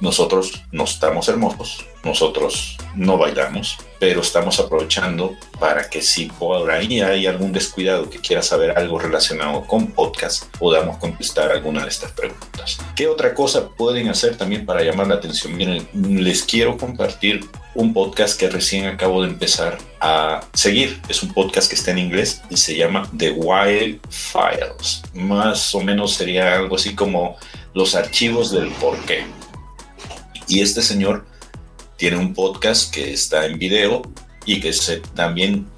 Nosotros 0.00 0.62
no 0.72 0.84
estamos 0.84 1.28
hermosos, 1.28 1.86
nosotros 2.04 2.76
no 2.94 3.16
bailamos, 3.16 3.78
pero 3.98 4.20
estamos 4.20 4.58
aprovechando 4.58 5.34
para 5.58 5.88
que 5.88 6.02
si 6.02 6.26
por 6.26 6.70
ahí 6.70 7.00
hay 7.00 7.26
algún 7.26 7.52
descuidado 7.52 8.10
que 8.10 8.18
quiera 8.18 8.42
saber 8.42 8.76
algo 8.76 8.98
relacionado 8.98 9.66
con 9.66 9.92
podcast, 9.92 10.44
podamos 10.58 10.98
contestar 10.98 11.52
alguna 11.52 11.82
de 11.82 11.88
estas 11.88 12.12
preguntas. 12.12 12.78
¿Qué 12.96 13.06
otra 13.06 13.34
cosa 13.34 13.68
pueden 13.68 14.08
hacer 14.08 14.36
también 14.36 14.66
para 14.66 14.82
llamar 14.82 15.06
la 15.06 15.14
atención? 15.14 15.56
Miren, 15.56 15.88
les 15.92 16.42
quiero 16.42 16.76
compartir 16.76 17.46
un 17.74 17.94
podcast 17.94 18.38
que 18.38 18.50
recién 18.50 18.86
acabo 18.86 19.22
de 19.22 19.28
empezar 19.28 19.78
a 20.00 20.44
seguir. 20.52 21.00
Es 21.08 21.22
un 21.22 21.32
podcast 21.32 21.68
que 21.68 21.76
está 21.76 21.92
en 21.92 21.98
inglés 21.98 22.42
y 22.50 22.56
se 22.56 22.76
llama 22.76 23.08
The 23.16 23.30
Wild 23.30 24.00
Files. 24.10 25.02
Más 25.14 25.74
o 25.74 25.80
menos 25.80 26.12
sería 26.12 26.56
algo 26.56 26.76
así 26.76 26.94
como 26.94 27.36
los 27.74 27.94
archivos 27.94 28.50
del 28.50 28.68
porqué 28.72 29.24
y 30.46 30.60
este 30.60 30.82
señor 30.82 31.24
tiene 32.02 32.16
un 32.16 32.34
podcast 32.34 32.92
que 32.92 33.12
está 33.12 33.46
en 33.46 33.60
video 33.60 34.02
y 34.44 34.58
que 34.58 34.72
se, 34.72 34.96
también 35.14 35.68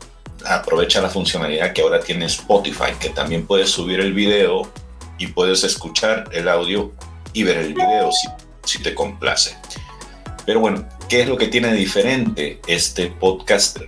aprovecha 0.46 1.02
la 1.02 1.10
funcionalidad 1.10 1.74
que 1.74 1.82
ahora 1.82 2.00
tiene 2.00 2.24
Spotify, 2.24 2.94
que 2.98 3.10
también 3.10 3.46
puedes 3.46 3.68
subir 3.68 4.00
el 4.00 4.14
video 4.14 4.72
y 5.18 5.26
puedes 5.26 5.64
escuchar 5.64 6.24
el 6.32 6.48
audio 6.48 6.94
y 7.34 7.42
ver 7.42 7.58
el 7.58 7.74
video 7.74 8.10
si, 8.10 8.28
si 8.64 8.82
te 8.82 8.94
complace. 8.94 9.54
Pero 10.46 10.60
bueno, 10.60 10.88
¿qué 11.10 11.20
es 11.20 11.28
lo 11.28 11.36
que 11.36 11.48
tiene 11.48 11.74
diferente 11.74 12.58
este 12.68 13.08
podcast? 13.08 13.80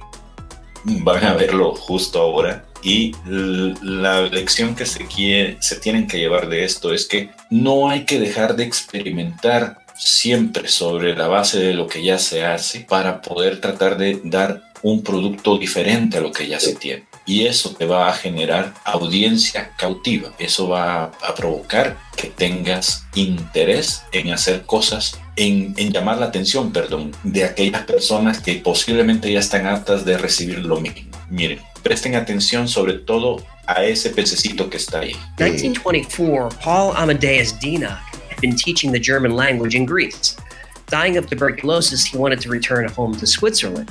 Van 0.85 1.25
a 1.25 1.33
verlo 1.33 1.75
justo 1.75 2.21
ahora. 2.21 2.66
Y 2.83 3.14
la 3.25 4.21
lección 4.21 4.75
que 4.75 4.85
se, 4.85 5.07
quiere, 5.07 5.57
se 5.61 5.76
tienen 5.76 6.07
que 6.07 6.19
llevar 6.19 6.50
de 6.50 6.66
esto 6.66 6.93
es 6.93 7.07
que 7.07 7.31
no 7.49 7.88
hay 7.88 8.05
que 8.05 8.21
dejar 8.21 8.57
de 8.57 8.64
experimentar 8.64 9.86
siempre 9.99 10.69
sobre 10.69 11.15
la 11.15 11.29
base 11.29 11.59
de 11.59 11.75
lo 11.75 11.87
que 11.87 12.03
ya 12.03 12.19
se 12.19 12.45
hace 12.45 12.81
para 12.81 13.23
poder 13.23 13.61
tratar 13.61 13.97
de 13.97 14.21
dar 14.25 14.62
un 14.83 15.03
producto 15.03 15.59
diferente 15.59 16.19
a 16.19 16.21
lo 16.21 16.33
que 16.33 16.47
ya 16.47 16.61
se 16.61 16.75
tiene. 16.75 17.05
Y 17.25 17.47
eso 17.47 17.75
te 17.75 17.87
va 17.87 18.09
a 18.09 18.12
generar 18.12 18.73
audiencia 18.85 19.73
cautiva. 19.76 20.33
Eso 20.38 20.69
va 20.69 21.05
a 21.05 21.35
provocar 21.35 21.99
que 22.17 22.29
tengas 22.29 23.05
interés 23.15 24.05
en 24.12 24.33
hacer 24.33 24.62
cosas, 24.62 25.19
en, 25.35 25.75
llamar 25.75 26.19
la 26.19 26.26
atención, 26.26 26.73
perdón, 26.73 27.11
de 27.25 27.45
aquellas 27.45 27.83
personas 27.83 28.41
que 28.41 28.55
posiblemente 28.55 29.33
ya 29.33 29.41
están 29.41 29.67
aptas 29.67 30.05
de 30.05 30.19
recibir 30.19 30.61
lo 30.61 30.81
mismo. 30.81 31.11
Miren, 31.29 31.61
presten 31.83 32.15
atención 32.15 32.69
sobre 32.69 32.95
todo 32.95 33.43
a 33.67 33.85
ese 33.85 34.11
pececito 34.11 34.71
que 34.71 34.76
está 34.76 35.00
ahí. 35.00 35.17
1924, 35.38 36.61
Paul 36.62 36.97
Amadeus 36.97 37.59
been 38.40 38.57
teaching 38.57 38.93
the 38.93 38.99
German 38.99 39.33
language 39.33 39.75
in 39.75 39.87
Greece. 39.87 40.37
Dying 40.87 41.16
of 41.16 41.28
tuberculosis, 41.28 42.05
he 42.05 42.16
wanted 42.16 42.40
to 42.40 42.49
return 42.49 42.88
home 42.88 43.14
to 43.16 43.26
Switzerland. 43.26 43.90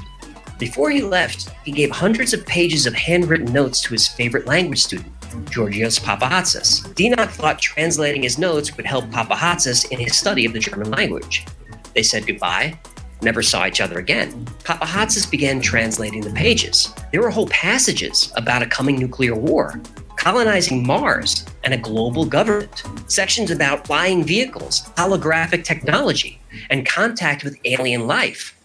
Before 0.57 0.89
he 0.89 1.01
left, 1.01 1.49
he 1.65 1.71
gave 1.71 1.91
hundreds 1.91 2.33
of 2.33 2.45
pages 2.45 2.85
of 2.85 2.93
handwritten 2.93 3.51
notes 3.51 3.81
to 3.81 3.89
his 3.89 4.07
favorite 4.07 4.47
language 4.47 4.79
student, 4.79 5.11
Georgios 5.49 5.99
Papahatsis. 5.99 6.87
Dinok 6.93 7.29
thought 7.29 7.59
translating 7.59 8.23
his 8.23 8.39
notes 8.39 8.75
would 8.77 8.85
help 8.85 9.05
Papahatsis 9.05 9.91
in 9.91 9.99
his 9.99 10.17
study 10.17 10.45
of 10.45 10.53
the 10.53 10.59
German 10.59 10.91
language. 10.91 11.45
They 11.93 12.03
said 12.03 12.25
goodbye, 12.25 12.79
never 13.21 13.41
saw 13.41 13.65
each 13.67 13.81
other 13.81 13.99
again. 13.99 14.45
Papahatsis 14.63 15.29
began 15.29 15.59
translating 15.59 16.21
the 16.21 16.31
pages. 16.31 16.93
There 17.11 17.21
were 17.21 17.29
whole 17.29 17.47
passages 17.47 18.31
about 18.37 18.61
a 18.61 18.67
coming 18.67 18.97
nuclear 18.97 19.35
war, 19.35 19.81
colonizing 20.17 20.85
Mars, 20.85 21.45
and 21.63 21.73
a 21.73 21.77
global 21.77 22.25
government, 22.25 22.83
sections 23.07 23.51
about 23.51 23.87
flying 23.87 24.23
vehicles, 24.23 24.81
holographic 24.97 25.63
technology, 25.63 26.39
and 26.69 26.85
contact 26.85 27.43
with 27.43 27.57
alien 27.65 28.07
life. 28.07 28.55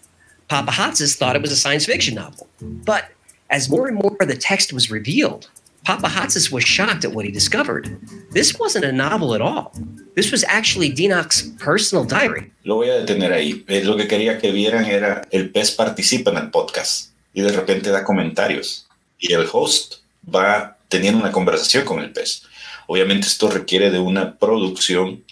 Papa 0.47 0.71
Hotsis 0.71 1.17
thought 1.17 1.35
it 1.35 1.41
was 1.41 1.51
a 1.51 1.55
science 1.55 1.85
fiction 1.85 2.15
novel. 2.15 2.47
But 2.61 3.11
as 3.49 3.69
more 3.69 3.87
and 3.87 3.95
more 3.95 4.17
of 4.19 4.27
the 4.27 4.35
text 4.35 4.73
was 4.73 4.91
revealed, 4.91 5.49
Papa 5.83 6.07
Hotsis 6.07 6.51
was 6.51 6.63
shocked 6.63 7.05
at 7.05 7.13
what 7.13 7.25
he 7.25 7.31
discovered. 7.31 7.97
This 8.31 8.59
wasn't 8.59 8.85
a 8.85 8.91
novel 8.91 9.33
at 9.33 9.41
all. 9.41 9.73
This 10.15 10.31
was 10.31 10.43
actually 10.43 10.91
Dinok's 10.91 11.49
personal 11.57 12.05
diary. 12.05 12.51
Lo 12.65 12.75
voy 12.75 12.89
a 12.89 13.03
detener 13.03 13.31
ahí. 13.31 13.63
Eh, 13.67 13.83
lo 13.83 13.97
que 13.97 14.07
quería 14.07 14.39
que 14.39 14.51
vieran 14.51 14.85
era 14.85 15.27
el 15.31 15.49
pez 15.49 15.71
participa 15.71 16.31
en 16.31 16.37
el 16.37 16.51
podcast 16.51 17.11
y 17.33 17.41
de 17.41 17.51
repente 17.51 17.89
da 17.89 18.03
comentarios 18.03 18.87
y 19.19 19.33
el 19.33 19.47
host 19.51 20.01
va 20.23 20.77
teniendo 20.91 21.19
una 21.19 21.31
conversación 21.31 21.85
con 21.85 21.99
el 21.99 22.11
pez. 22.11 22.43
Obviamente 22.85 23.25
esto 23.25 23.49
requiere 23.49 23.89
de 23.89 23.99
una 23.99 24.37
producción, 24.37 25.23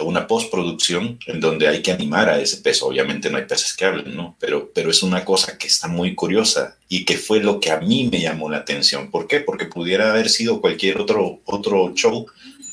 una 0.00 0.26
postproducción 0.26 1.18
en 1.26 1.38
donde 1.38 1.68
hay 1.68 1.82
que 1.82 1.92
animar 1.92 2.30
a 2.30 2.40
ese 2.40 2.56
pez. 2.56 2.82
Obviamente 2.82 3.30
no 3.30 3.36
hay 3.36 3.44
peces 3.44 3.76
que 3.76 3.84
hablen, 3.84 4.16
¿no? 4.16 4.34
Pero, 4.40 4.72
pero 4.74 4.90
es 4.90 5.02
una 5.02 5.24
cosa 5.24 5.58
que 5.58 5.66
está 5.66 5.86
muy 5.86 6.14
curiosa 6.14 6.78
y 6.88 7.04
que 7.04 7.18
fue 7.18 7.40
lo 7.40 7.60
que 7.60 7.70
a 7.70 7.78
mí 7.78 8.08
me 8.10 8.20
llamó 8.20 8.50
la 8.50 8.56
atención. 8.56 9.10
¿Por 9.10 9.28
qué? 9.28 9.40
Porque 9.40 9.66
pudiera 9.66 10.10
haber 10.10 10.30
sido 10.30 10.62
cualquier 10.62 10.98
otro, 10.98 11.40
otro 11.44 11.92
show 11.94 12.26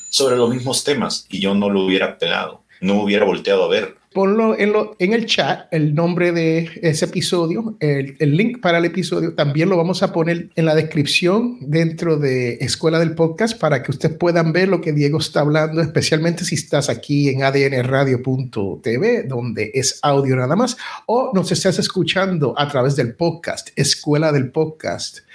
sobre 0.09 0.37
los 0.37 0.49
mismos 0.49 0.85
temas 0.85 1.27
y 1.29 1.41
yo 1.41 1.53
no 1.53 1.69
lo 1.69 1.85
hubiera 1.85 2.17
pegado, 2.17 2.63
no 2.79 3.03
hubiera 3.03 3.25
volteado 3.25 3.65
a 3.65 3.67
ver 3.67 3.98
ponlo 4.13 4.57
en, 4.57 5.13
el 5.13 5.25
chat, 5.27 5.71
el 5.71 5.93
nombre 5.93 6.31
de 6.31 6.69
ese 6.81 7.05
episodio, 7.05 7.77
el, 7.79 8.15
el, 8.19 8.35
link 8.35 8.59
para 8.59 8.79
el 8.79 8.85
episodio, 8.85 9.35
también 9.35 9.69
lo 9.69 9.77
vamos 9.77 10.01
a 10.01 10.11
poner 10.11 10.49
en 10.55 10.65
la 10.65 10.73
descripción 10.73 11.57
dentro 11.61 12.17
de 12.17 12.53
Escuela 12.55 12.97
del 12.97 13.13
Podcast 13.13 13.59
para 13.59 13.83
que 13.83 13.91
ustedes 13.91 14.17
puedan 14.17 14.51
ver 14.51 14.67
lo 14.67 14.81
que 14.81 14.93
Diego 14.93 15.19
está 15.19 15.41
hablando, 15.41 15.79
especialmente 15.81 16.43
si 16.43 16.55
estás 16.55 16.89
aquí 16.89 17.29
en 17.29 17.43
adnradio.tv, 17.43 19.23
donde 19.23 19.69
es 19.75 19.99
audio 20.01 20.35
nada 20.35 20.55
más, 20.55 20.75
o 21.05 21.29
nos 21.33 21.51
estás 21.51 21.77
escuchando 21.77 22.55
a 22.57 22.67
través 22.67 22.95
del 22.95 23.13
podcast, 23.13 23.69
escuela 23.75 24.31
del 24.31 24.49
podcast.com. 24.49 25.27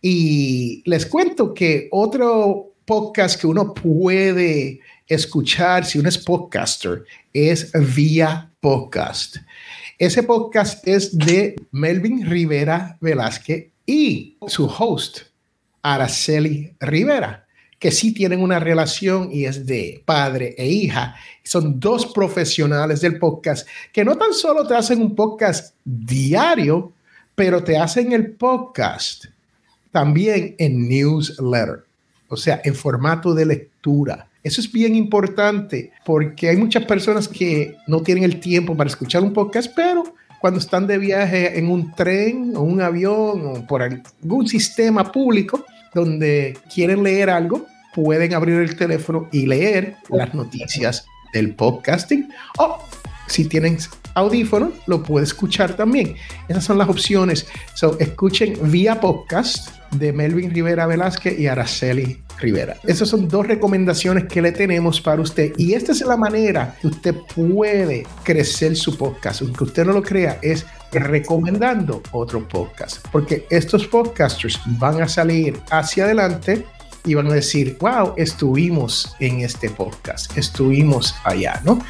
Y 0.00 0.82
les 0.84 1.06
cuento 1.06 1.54
que 1.54 1.86
otro 1.92 2.72
podcast 2.84 3.40
que 3.40 3.46
uno 3.46 3.72
puede 3.72 4.80
escuchar, 5.14 5.84
si 5.84 5.98
uno 5.98 6.08
es 6.08 6.18
podcaster, 6.18 7.04
es 7.32 7.70
vía 7.94 8.50
podcast. 8.60 9.36
Ese 9.98 10.22
podcast 10.22 10.86
es 10.86 11.16
de 11.16 11.56
Melvin 11.70 12.28
Rivera 12.28 12.96
Velázquez 13.00 13.68
y 13.86 14.36
su 14.46 14.66
host, 14.66 15.20
Araceli 15.82 16.74
Rivera, 16.80 17.46
que 17.78 17.90
sí 17.90 18.14
tienen 18.14 18.40
una 18.40 18.58
relación 18.58 19.28
y 19.30 19.44
es 19.44 19.66
de 19.66 20.02
padre 20.04 20.54
e 20.56 20.66
hija. 20.66 21.14
Son 21.42 21.78
dos 21.78 22.06
profesionales 22.06 23.00
del 23.00 23.18
podcast 23.18 23.68
que 23.92 24.04
no 24.04 24.16
tan 24.16 24.32
solo 24.32 24.66
te 24.66 24.74
hacen 24.74 25.02
un 25.02 25.14
podcast 25.14 25.74
diario, 25.84 26.92
pero 27.34 27.62
te 27.62 27.76
hacen 27.76 28.12
el 28.12 28.32
podcast 28.32 29.26
también 29.90 30.54
en 30.58 30.88
newsletter, 30.88 31.84
o 32.28 32.36
sea, 32.36 32.60
en 32.64 32.74
formato 32.74 33.34
de 33.34 33.46
lectura. 33.46 34.26
Eso 34.42 34.60
es 34.60 34.70
bien 34.72 34.94
importante 34.96 35.92
porque 36.04 36.48
hay 36.48 36.56
muchas 36.56 36.84
personas 36.84 37.28
que 37.28 37.76
no 37.86 38.02
tienen 38.02 38.24
el 38.24 38.40
tiempo 38.40 38.76
para 38.76 38.90
escuchar 38.90 39.22
un 39.22 39.32
podcast, 39.32 39.72
pero 39.74 40.02
cuando 40.40 40.58
están 40.58 40.88
de 40.88 40.98
viaje 40.98 41.58
en 41.58 41.70
un 41.70 41.94
tren 41.94 42.56
o 42.56 42.62
un 42.62 42.80
avión 42.80 43.46
o 43.46 43.66
por 43.68 43.82
algún 43.82 44.48
sistema 44.48 45.12
público 45.12 45.64
donde 45.94 46.58
quieren 46.74 47.04
leer 47.04 47.30
algo, 47.30 47.66
pueden 47.94 48.34
abrir 48.34 48.56
el 48.56 48.74
teléfono 48.76 49.28
y 49.30 49.46
leer 49.46 49.96
las 50.08 50.34
noticias 50.34 51.06
del 51.32 51.54
podcasting 51.54 52.28
o 52.58 52.78
si 53.26 53.44
tienen 53.44 53.78
audífono, 54.14 54.72
lo 54.86 55.02
puede 55.02 55.24
escuchar 55.24 55.74
también. 55.76 56.16
Esas 56.48 56.64
son 56.64 56.78
las 56.78 56.88
opciones. 56.88 57.46
So, 57.74 57.98
escuchen 57.98 58.58
vía 58.70 59.00
podcast 59.00 59.68
de 59.92 60.12
Melvin 60.12 60.50
Rivera 60.50 60.86
Velázquez 60.86 61.38
y 61.38 61.46
Araceli 61.46 62.22
Rivera. 62.38 62.76
Esas 62.84 63.08
son 63.08 63.28
dos 63.28 63.46
recomendaciones 63.46 64.24
que 64.24 64.42
le 64.42 64.52
tenemos 64.52 65.00
para 65.00 65.20
usted. 65.20 65.52
Y 65.56 65.74
esta 65.74 65.92
es 65.92 66.00
la 66.00 66.16
manera 66.16 66.76
que 66.80 66.88
usted 66.88 67.14
puede 67.34 68.06
crecer 68.24 68.76
su 68.76 68.96
podcast. 68.96 69.42
Aunque 69.42 69.64
usted 69.64 69.84
no 69.84 69.92
lo 69.92 70.02
crea, 70.02 70.38
es 70.42 70.66
recomendando 70.90 72.02
otro 72.12 72.46
podcast. 72.48 73.06
Porque 73.12 73.46
estos 73.50 73.86
podcasters 73.86 74.60
van 74.78 75.02
a 75.02 75.08
salir 75.08 75.60
hacia 75.70 76.04
adelante 76.04 76.64
y 77.04 77.14
van 77.14 77.26
a 77.28 77.34
decir, 77.34 77.76
wow, 77.80 78.14
estuvimos 78.16 79.14
en 79.18 79.40
este 79.40 79.70
podcast, 79.70 80.36
estuvimos 80.36 81.14
allá, 81.24 81.60
¿no? 81.64 81.80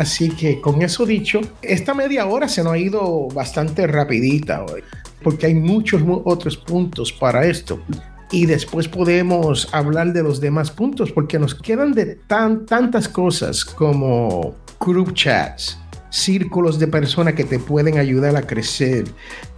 Así 0.00 0.30
que 0.30 0.62
con 0.62 0.80
eso 0.80 1.04
dicho, 1.04 1.42
esta 1.60 1.92
media 1.92 2.24
hora 2.24 2.48
se 2.48 2.64
nos 2.64 2.72
ha 2.72 2.78
ido 2.78 3.28
bastante 3.34 3.86
rapidita 3.86 4.64
hoy, 4.64 4.82
porque 5.22 5.44
hay 5.44 5.54
muchos 5.54 6.02
otros 6.24 6.56
puntos 6.56 7.12
para 7.12 7.44
esto. 7.44 7.82
Y 8.30 8.46
después 8.46 8.88
podemos 8.88 9.68
hablar 9.74 10.14
de 10.14 10.22
los 10.22 10.40
demás 10.40 10.70
puntos, 10.70 11.12
porque 11.12 11.38
nos 11.38 11.54
quedan 11.54 11.92
de 11.92 12.14
tan, 12.26 12.64
tantas 12.64 13.10
cosas 13.10 13.62
como 13.62 14.54
group 14.80 15.12
chats, 15.12 15.78
círculos 16.08 16.78
de 16.78 16.86
personas 16.86 17.34
que 17.34 17.44
te 17.44 17.58
pueden 17.58 17.98
ayudar 17.98 18.36
a 18.36 18.46
crecer, 18.46 19.04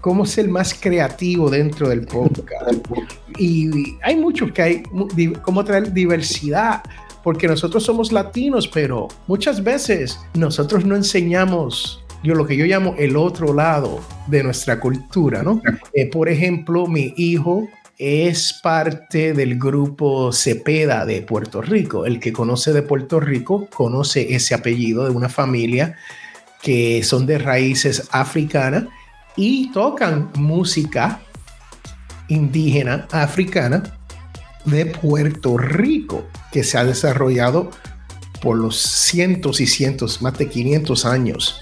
cómo 0.00 0.26
ser 0.26 0.49
más 0.49 0.75
creativo 0.75 1.50
dentro 1.50 1.88
del 1.88 2.04
podcast. 2.04 2.84
Y 3.38 3.96
hay 4.02 4.16
mucho 4.16 4.52
que 4.52 4.61
hay, 4.61 4.82
cómo 5.40 5.64
traer 5.64 5.90
diversidad, 5.92 6.82
porque 7.22 7.48
nosotros 7.48 7.84
somos 7.84 8.12
latinos, 8.12 8.68
pero 8.68 9.08
muchas 9.26 9.62
veces 9.62 10.18
nosotros 10.34 10.84
no 10.84 10.96
enseñamos 10.96 12.02
yo 12.22 12.34
lo 12.34 12.46
que 12.46 12.56
yo 12.56 12.64
llamo 12.64 12.94
el 12.98 13.16
otro 13.16 13.52
lado 13.52 14.00
de 14.28 14.44
nuestra 14.44 14.78
cultura, 14.78 15.42
¿no? 15.42 15.60
Eh, 15.92 16.08
por 16.08 16.28
ejemplo, 16.28 16.86
mi 16.86 17.12
hijo 17.16 17.68
es 17.98 18.52
parte 18.62 19.32
del 19.32 19.58
grupo 19.58 20.32
Cepeda 20.32 21.04
de 21.04 21.22
Puerto 21.22 21.60
Rico. 21.60 22.06
El 22.06 22.20
que 22.20 22.32
conoce 22.32 22.72
de 22.72 22.82
Puerto 22.82 23.20
Rico 23.20 23.68
conoce 23.74 24.34
ese 24.34 24.54
apellido 24.54 25.04
de 25.04 25.10
una 25.10 25.28
familia 25.28 25.96
que 26.62 27.02
son 27.02 27.26
de 27.26 27.38
raíces 27.38 28.08
africanas 28.12 28.84
y 29.36 29.72
tocan 29.72 30.30
música 30.36 31.20
indígena 32.28 33.08
africana 33.10 33.82
de 34.64 34.87
Puerto 34.87 35.59
Rico, 35.59 36.26
que 36.50 36.64
se 36.64 36.78
ha 36.78 36.85
desarrollado 36.85 37.71
por 38.40 38.57
los 38.57 38.76
cientos 38.76 39.61
y 39.61 39.66
cientos, 39.66 40.21
más 40.23 40.37
de 40.38 40.49
500 40.49 41.04
años 41.04 41.61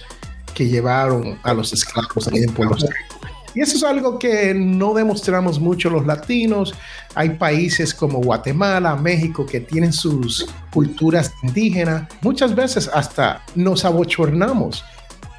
que 0.54 0.69
llevaron 0.69 1.38
a 1.42 1.54
los 1.54 1.73
esclavos 1.73 2.28
en 2.33 2.52
Puerto 2.52 2.87
Rico. 2.87 3.21
Y 3.54 3.61
eso 3.61 3.76
es 3.76 3.83
algo 3.83 4.19
que 4.19 4.54
no 4.54 4.95
demostramos 4.95 5.59
mucho 5.59 5.90
los 5.90 6.07
latinos. 6.07 6.75
Hay 7.14 7.30
países 7.30 7.92
como 7.92 8.21
Guatemala, 8.21 8.95
México, 8.97 9.45
que 9.45 9.61
tienen 9.61 9.92
sus 9.92 10.47
culturas 10.73 11.33
indígenas. 11.42 12.09
Muchas 12.23 12.54
veces 12.54 12.88
hasta 12.92 13.42
nos 13.57 13.85
abochornamos 13.85 14.85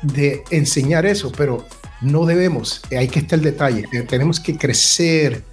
de 0.01 0.43
enseñar 0.49 1.05
eso, 1.05 1.31
pero 1.31 1.65
no 2.01 2.25
debemos. 2.25 2.81
Hay 2.91 3.07
que 3.07 3.19
estar 3.19 3.39
el 3.39 3.45
detalle. 3.45 3.87
Tenemos 4.09 4.39
que 4.39 4.57
crecer 4.57 5.43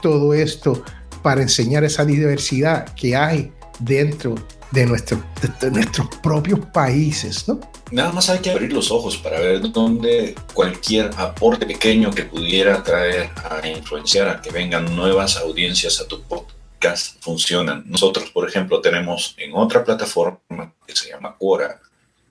todo 0.00 0.34
esto 0.34 0.84
para 1.24 1.40
enseñar 1.40 1.84
esa 1.84 2.04
diversidad 2.04 2.94
que 2.94 3.16
hay 3.16 3.50
dentro 3.78 4.34
de, 4.72 4.84
nuestro, 4.84 5.24
de 5.58 5.70
nuestros 5.70 6.06
propios 6.22 6.60
países, 6.66 7.48
¿no? 7.48 7.58
Nada 7.90 8.12
más 8.12 8.28
hay 8.28 8.40
que 8.40 8.50
abrir 8.50 8.70
los 8.74 8.90
ojos 8.90 9.16
para 9.16 9.40
ver 9.40 9.72
dónde 9.72 10.34
cualquier 10.52 11.10
aporte 11.16 11.64
pequeño 11.64 12.10
que 12.10 12.24
pudiera 12.24 12.82
traer 12.82 13.30
a 13.36 13.66
influenciar 13.66 14.28
a 14.28 14.42
que 14.42 14.50
vengan 14.50 14.94
nuevas 14.94 15.38
audiencias 15.38 15.98
a 15.98 16.06
tu 16.06 16.20
podcast 16.24 17.16
funcionan. 17.20 17.84
Nosotros, 17.86 18.28
por 18.30 18.46
ejemplo, 18.46 18.82
tenemos 18.82 19.34
en 19.38 19.54
otra 19.54 19.82
plataforma 19.82 20.74
que 20.86 20.94
se 20.94 21.08
llama 21.08 21.36
Quora. 21.38 21.80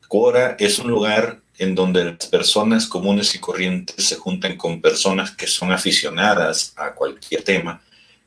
Quora 0.07 0.55
es 0.59 0.77
un 0.77 0.91
lugar 0.91 1.41
en 1.57 1.73
donde 1.73 2.05
las 2.05 2.27
personas 2.27 2.85
comunes 2.85 3.33
y 3.33 3.39
corrientes 3.39 4.05
se 4.05 4.17
juntan 4.17 4.55
con 4.55 4.81
personas 4.81 5.31
que 5.31 5.47
son 5.47 5.71
aficionadas 5.71 6.73
a 6.75 6.93
cualquier 6.93 7.41
tema 7.41 7.81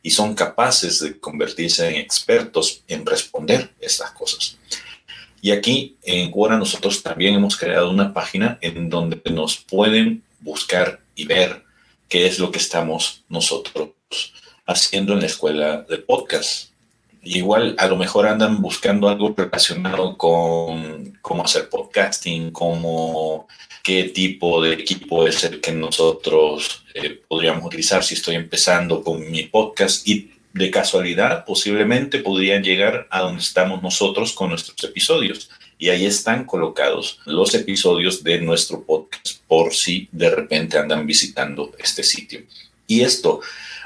y 0.07 0.11
son 0.13 0.37
capaces 0.37 1.01
de 1.01 1.19
convertirse 1.19 1.89
en 1.89 1.97
expertos 1.97 2.85
en 2.87 3.05
responder 3.05 3.75
estas 3.81 4.13
cosas. 4.13 4.57
Y 5.43 5.51
aquí 5.51 5.97
en 6.05 6.31
Quora 6.31 6.57
nosotros 6.57 7.03
también 7.03 7.35
hemos 7.35 7.57
creado 7.57 7.91
una 7.91 8.15
página 8.15 8.57
en 8.61 8.89
donde 8.89 9.21
nos 9.33 9.57
pueden 9.57 10.23
buscar 10.39 11.01
y 11.17 11.25
ver 11.27 11.65
qué 12.09 12.29
es 12.29 12.39
lo 12.39 12.53
que 12.53 12.59
estamos 12.59 13.25
nosotros 13.29 13.95
haciendo 14.65 15.13
en 15.13 15.23
la 15.23 15.27
escuela 15.27 15.85
de 15.89 15.99
podcast. 15.99 16.71
Igual 17.27 17.75
a 17.79 17.87
lo 17.87 17.97
mejor 17.97 18.27
andan 18.27 18.63
buscando 18.63 19.09
algo 19.09 19.35
relacionado 19.37 20.17
con 20.17 21.19
cómo 21.21 21.45
hacer 21.45 21.69
podcasting, 21.69 22.53
cómo 22.53 23.49
qué 23.83 24.05
tipo 24.05 24.63
de 24.63 24.75
equipo 24.75 25.27
es 25.27 25.45
el 25.45 25.61
que 25.61 25.73
nosotros 25.73 26.85
eh, 26.95 27.21
podríamos 27.29 27.65
utilizar 27.65 28.03
si 28.03 28.15
estoy 28.15 28.37
empezando 28.37 29.03
con 29.03 29.31
mi 29.31 29.45
podcast 29.45 30.07
y 30.07 30.31
de 30.53 30.71
casualidad 30.71 31.45
posiblemente 31.45 32.21
podrían 32.21 32.63
llegar 32.63 33.07
a 33.11 33.21
donde 33.21 33.43
estamos 33.43 33.83
nosotros 33.83 34.33
con 34.33 34.51
nuestros 34.51 34.83
episodios. 34.85 35.51
Y 35.79 35.91
ahí 35.91 36.07
están 36.07 36.45
colocados 36.45 37.21
los 37.27 37.55
episodios 37.55 38.25
de 38.25 38.41
nuestro 38.41 38.83
podcast 38.83 39.41
por 39.47 39.75
si 39.75 40.09
de 40.11 40.31
repente 40.31 40.79
andan 40.79 41.07
visitando 41.07 41.73
este 41.79 42.03
sitio. 42.03 42.41
Y 42.87 43.03
esto 43.03 43.41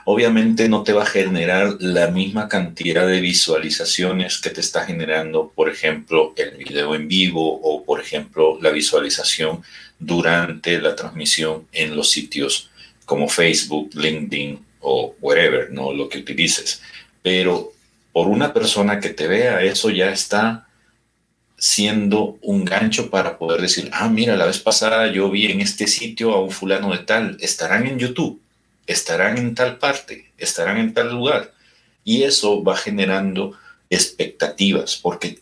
obviamente 0.05 0.69
no 0.69 0.83
te 0.83 0.93
va 0.93 1.03
a 1.03 1.07
generar 1.07 1.77
la 1.81 2.09
misma 2.09 2.49
cantidad 2.49 3.07
de 3.07 3.21
visualizaciones 3.21 4.39
que 4.39 4.51
te 4.51 4.61
está 4.61 4.85
generando, 4.85 5.53
por 5.55 5.69
ejemplo, 5.69 6.33
el 6.37 6.57
video 6.57 6.95
en 6.95 7.09
vivo 7.09 7.61
o, 7.63 7.85
por 7.85 8.01
ejemplo, 8.01 8.59
la 8.61 8.71
visualización 8.71 9.63
durante 9.99 10.81
la 10.81 10.97
transmisión 10.97 11.67
en 11.73 11.95
los 11.95 12.11
sitios 12.11 12.71
como 13.05 13.29
Facebook, 13.29 13.91
LinkedIn 13.95 14.65
o 14.81 15.15
whatever, 15.21 15.71
¿no? 15.71 15.93
Lo 15.93 16.09
que 16.09 16.19
utilices. 16.19 16.83
Pero 17.23 17.73
por 18.13 18.29
una 18.29 18.53
persona 18.53 18.99
que 18.99 19.11
te 19.11 19.27
vea, 19.29 19.63
eso 19.63 19.91
ya 19.91 20.11
está 20.11 20.67
siendo 21.59 22.39
un 22.41 22.65
gancho 22.65 23.11
para 23.11 23.37
poder 23.37 23.61
decir, 23.61 23.91
ah, 23.93 24.09
mira, 24.09 24.35
la 24.37 24.47
vez 24.47 24.59
pasada 24.59 25.13
yo 25.13 25.31
vi 25.31 25.47
en 25.47 25.61
este 25.61 25.87
sitio 25.87 26.33
a 26.33 26.43
un 26.43 26.51
fulano 26.51 26.91
de 26.91 27.05
tal, 27.05 27.37
estarán 27.41 27.87
en 27.87 27.99
YouTube, 27.99 28.41
estarán 28.87 29.39
en 29.39 29.55
tal 29.55 29.79
parte, 29.79 30.33
estarán 30.39 30.79
en 30.79 30.95
tal 30.95 31.11
lugar. 31.11 31.53
Y 32.05 32.23
eso 32.23 32.63
va 32.63 32.77
generando 32.77 33.57
expectativas, 33.91 34.97
porque 34.97 35.41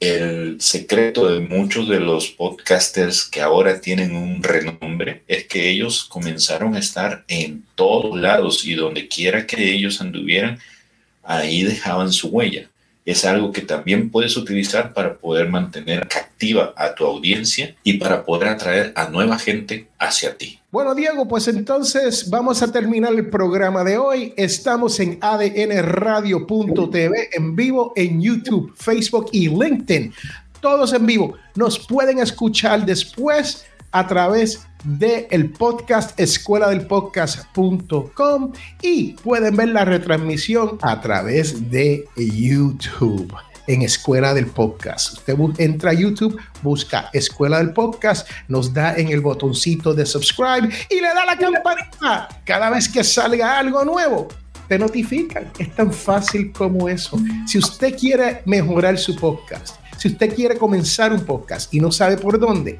el 0.00 0.58
secreto 0.60 1.28
de 1.28 1.40
muchos 1.40 1.86
de 1.88 2.00
los 2.00 2.30
podcasters 2.30 3.24
que 3.24 3.42
ahora 3.42 3.82
tienen 3.82 4.16
un 4.16 4.42
renombre 4.42 5.22
es 5.28 5.46
que 5.46 5.68
ellos 5.68 6.04
comenzaron 6.04 6.74
a 6.74 6.78
estar 6.78 7.24
en 7.28 7.64
todos 7.74 8.18
lados 8.18 8.64
y 8.64 8.74
donde 8.74 9.08
quiera 9.08 9.46
que 9.46 9.72
ellos 9.74 10.00
anduvieran, 10.00 10.58
ahí 11.22 11.62
dejaban 11.64 12.12
su 12.12 12.28
huella. 12.28 12.70
Es 13.04 13.24
algo 13.24 13.50
que 13.52 13.62
también 13.62 14.10
puedes 14.10 14.36
utilizar 14.36 14.92
para 14.92 15.16
poder 15.16 15.48
mantener 15.48 16.02
activa 16.02 16.74
a 16.76 16.94
tu 16.94 17.04
audiencia 17.06 17.74
y 17.82 17.94
para 17.94 18.24
poder 18.24 18.48
atraer 18.48 18.92
a 18.94 19.08
nueva 19.08 19.38
gente 19.38 19.88
hacia 19.98 20.36
ti. 20.36 20.60
Bueno, 20.70 20.94
Diego, 20.94 21.26
pues 21.26 21.48
entonces 21.48 22.30
vamos 22.30 22.62
a 22.62 22.70
terminar 22.70 23.12
el 23.12 23.28
programa 23.28 23.82
de 23.82 23.98
hoy. 23.98 24.34
Estamos 24.36 25.00
en 25.00 25.18
adnradio.tv 25.20 26.50
en 27.32 27.56
vivo 27.56 27.92
en 27.96 28.20
YouTube, 28.20 28.72
Facebook 28.76 29.30
y 29.32 29.48
LinkedIn. 29.48 30.12
Todos 30.60 30.92
en 30.92 31.06
vivo. 31.06 31.34
Nos 31.56 31.78
pueden 31.78 32.18
escuchar 32.18 32.84
después 32.84 33.66
a 33.92 34.06
través 34.06 34.66
del 34.84 35.26
el 35.30 35.50
podcast 35.50 36.18
escuela 36.18 36.68
del 36.68 36.86
podcast.com 36.86 38.52
y 38.82 39.12
pueden 39.12 39.56
ver 39.56 39.68
la 39.68 39.84
retransmisión 39.84 40.78
a 40.82 41.00
través 41.00 41.70
de 41.70 42.06
YouTube 42.16 43.34
en 43.66 43.82
Escuela 43.82 44.34
del 44.34 44.46
Podcast. 44.46 45.12
Usted 45.12 45.36
entra 45.58 45.90
a 45.90 45.94
YouTube, 45.94 46.40
busca 46.62 47.08
Escuela 47.12 47.58
del 47.58 47.72
Podcast, 47.72 48.28
nos 48.48 48.72
da 48.72 48.96
en 48.96 49.08
el 49.08 49.20
botoncito 49.20 49.94
de 49.94 50.06
subscribe 50.06 50.68
y 50.88 50.96
le 50.96 51.08
da 51.08 51.24
la 51.24 51.36
campanita. 51.36 52.28
Cada 52.44 52.70
vez 52.70 52.88
que 52.88 53.04
salga 53.04 53.58
algo 53.58 53.84
nuevo, 53.84 54.28
te 54.66 54.78
notifican. 54.78 55.50
Es 55.58 55.74
tan 55.74 55.92
fácil 55.92 56.52
como 56.52 56.88
eso. 56.88 57.18
Si 57.46 57.58
usted 57.58 57.96
quiere 57.96 58.42
mejorar 58.44 58.98
su 58.98 59.14
podcast, 59.14 59.76
si 59.98 60.08
usted 60.08 60.34
quiere 60.34 60.56
comenzar 60.56 61.12
un 61.12 61.24
podcast 61.24 61.72
y 61.72 61.80
no 61.80 61.92
sabe 61.92 62.16
por 62.16 62.38
dónde, 62.38 62.78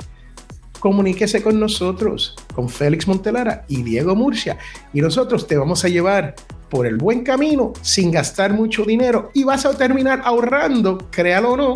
comuníquese 0.80 1.42
con 1.42 1.60
nosotros, 1.60 2.34
con 2.54 2.68
Félix 2.68 3.06
Montelara 3.06 3.64
y 3.68 3.82
Diego 3.82 4.16
Murcia, 4.16 4.58
y 4.92 5.00
nosotros 5.00 5.46
te 5.46 5.56
vamos 5.56 5.84
a 5.84 5.88
llevar 5.88 6.34
por 6.68 6.86
el 6.86 6.96
buen 6.96 7.22
camino 7.22 7.72
sin 7.82 8.10
gastar 8.10 8.52
mucho 8.52 8.84
dinero 8.84 9.30
y 9.34 9.44
vas 9.44 9.66
a 9.66 9.76
terminar 9.76 10.22
ahorrando, 10.24 10.98
créalo 11.10 11.52
o 11.52 11.56
no, 11.56 11.74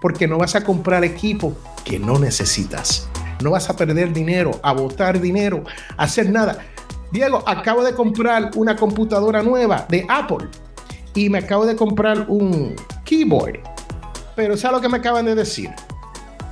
porque 0.00 0.28
no 0.28 0.38
vas 0.38 0.54
a 0.54 0.64
comprar 0.64 1.04
equipo 1.04 1.56
que 1.84 1.98
no 1.98 2.18
necesitas. 2.18 3.08
No 3.42 3.52
vas 3.52 3.70
a 3.70 3.76
perder 3.76 4.12
dinero, 4.12 4.60
a 4.62 4.72
botar 4.72 5.18
dinero, 5.18 5.64
a 5.96 6.04
hacer 6.04 6.30
nada. 6.30 6.58
Diego, 7.10 7.42
acabo 7.46 7.82
de 7.82 7.94
comprar 7.94 8.50
una 8.54 8.76
computadora 8.76 9.42
nueva 9.42 9.86
de 9.88 10.04
Apple 10.08 10.48
y 11.14 11.30
me 11.30 11.38
acabo 11.38 11.64
de 11.64 11.74
comprar 11.74 12.26
un 12.28 12.74
keyboard. 13.04 13.60
Pero 14.36 14.56
¿sabes 14.56 14.76
lo 14.76 14.82
que 14.82 14.88
me 14.88 14.98
acaban 14.98 15.24
de 15.24 15.34
decir? 15.34 15.70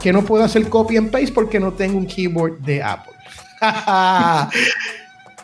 Que 0.01 0.13
no 0.13 0.25
puedo 0.25 0.45
hacer 0.45 0.69
copy 0.69 0.97
and 0.97 1.11
paste 1.11 1.33
porque 1.33 1.59
no 1.59 1.73
tengo 1.73 1.99
un 1.99 2.07
keyboard 2.07 2.59
de 2.59 2.83
Apple. 2.83 3.15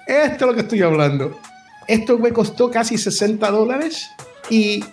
Esto 0.06 0.44
es 0.44 0.50
lo 0.50 0.54
que 0.54 0.60
estoy 0.60 0.82
hablando. 0.82 1.38
Esto 1.86 2.18
me 2.18 2.32
costó 2.32 2.70
casi 2.70 2.96
60 2.96 3.50
dólares 3.50 4.10
y 4.48 4.84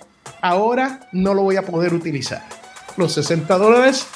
ahora 0.41 1.01
no 1.11 1.33
lo 1.33 1.43
voy 1.43 1.57
a 1.57 1.61
poder 1.61 1.93
utilizar. 1.93 2.43
Los 2.97 3.13
60 3.13 3.57
dólares 3.57 4.07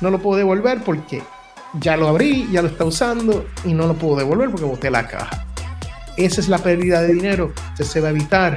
no 0.00 0.10
lo 0.10 0.20
puedo 0.20 0.38
devolver 0.38 0.82
porque 0.82 1.22
ya 1.74 1.96
lo 1.96 2.08
abrí, 2.08 2.48
ya 2.52 2.62
lo 2.62 2.68
está 2.68 2.84
usando 2.84 3.46
y 3.64 3.72
no 3.72 3.86
lo 3.86 3.94
puedo 3.94 4.16
devolver 4.16 4.50
porque 4.50 4.66
boté 4.66 4.90
la 4.90 5.06
caja. 5.08 5.46
Esa 6.16 6.40
es 6.40 6.48
la 6.48 6.58
pérdida 6.58 7.00
de 7.00 7.14
dinero 7.14 7.52
que 7.76 7.84
se 7.84 8.00
va 8.00 8.08
a 8.08 8.10
evitar 8.10 8.56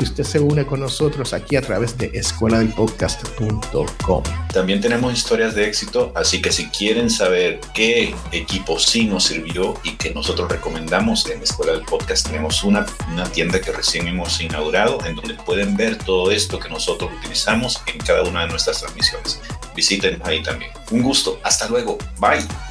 si 0.00 0.04
usted 0.04 0.24
se 0.24 0.40
une 0.40 0.64
con 0.64 0.80
nosotros 0.80 1.34
aquí 1.34 1.56
a 1.56 1.60
través 1.60 1.98
de 1.98 2.10
escueladelpodcast.com. 2.14 4.22
También 4.50 4.80
tenemos 4.80 5.12
historias 5.12 5.54
de 5.54 5.66
éxito, 5.66 6.10
así 6.14 6.40
que 6.40 6.52
si 6.52 6.68
quieren 6.68 7.10
saber 7.10 7.60
qué 7.74 8.14
equipo 8.32 8.78
sí 8.78 9.04
nos 9.04 9.24
sirvió 9.24 9.74
y 9.84 9.96
que 9.96 10.14
nosotros 10.14 10.50
recomendamos 10.50 11.28
en 11.28 11.36
la 11.38 11.44
Escuela 11.44 11.72
del 11.72 11.82
Podcast, 11.82 12.28
tenemos 12.28 12.64
una, 12.64 12.86
una 13.12 13.24
tienda 13.24 13.60
que 13.60 13.72
recién 13.72 14.08
hemos 14.08 14.40
inaugurado 14.40 15.04
en 15.04 15.16
donde 15.16 15.34
pueden 15.34 15.76
ver 15.76 15.98
todo 15.98 16.30
esto 16.30 16.58
que 16.58 16.70
nosotros 16.70 17.10
utilizamos 17.18 17.82
en 17.86 17.98
cada 17.98 18.22
una 18.22 18.42
de 18.42 18.48
nuestras 18.48 18.80
transmisiones. 18.80 19.38
Visítenos 19.76 20.26
ahí 20.26 20.42
también. 20.42 20.70
Un 20.90 21.02
gusto. 21.02 21.38
Hasta 21.42 21.68
luego. 21.68 21.98
Bye. 22.18 22.69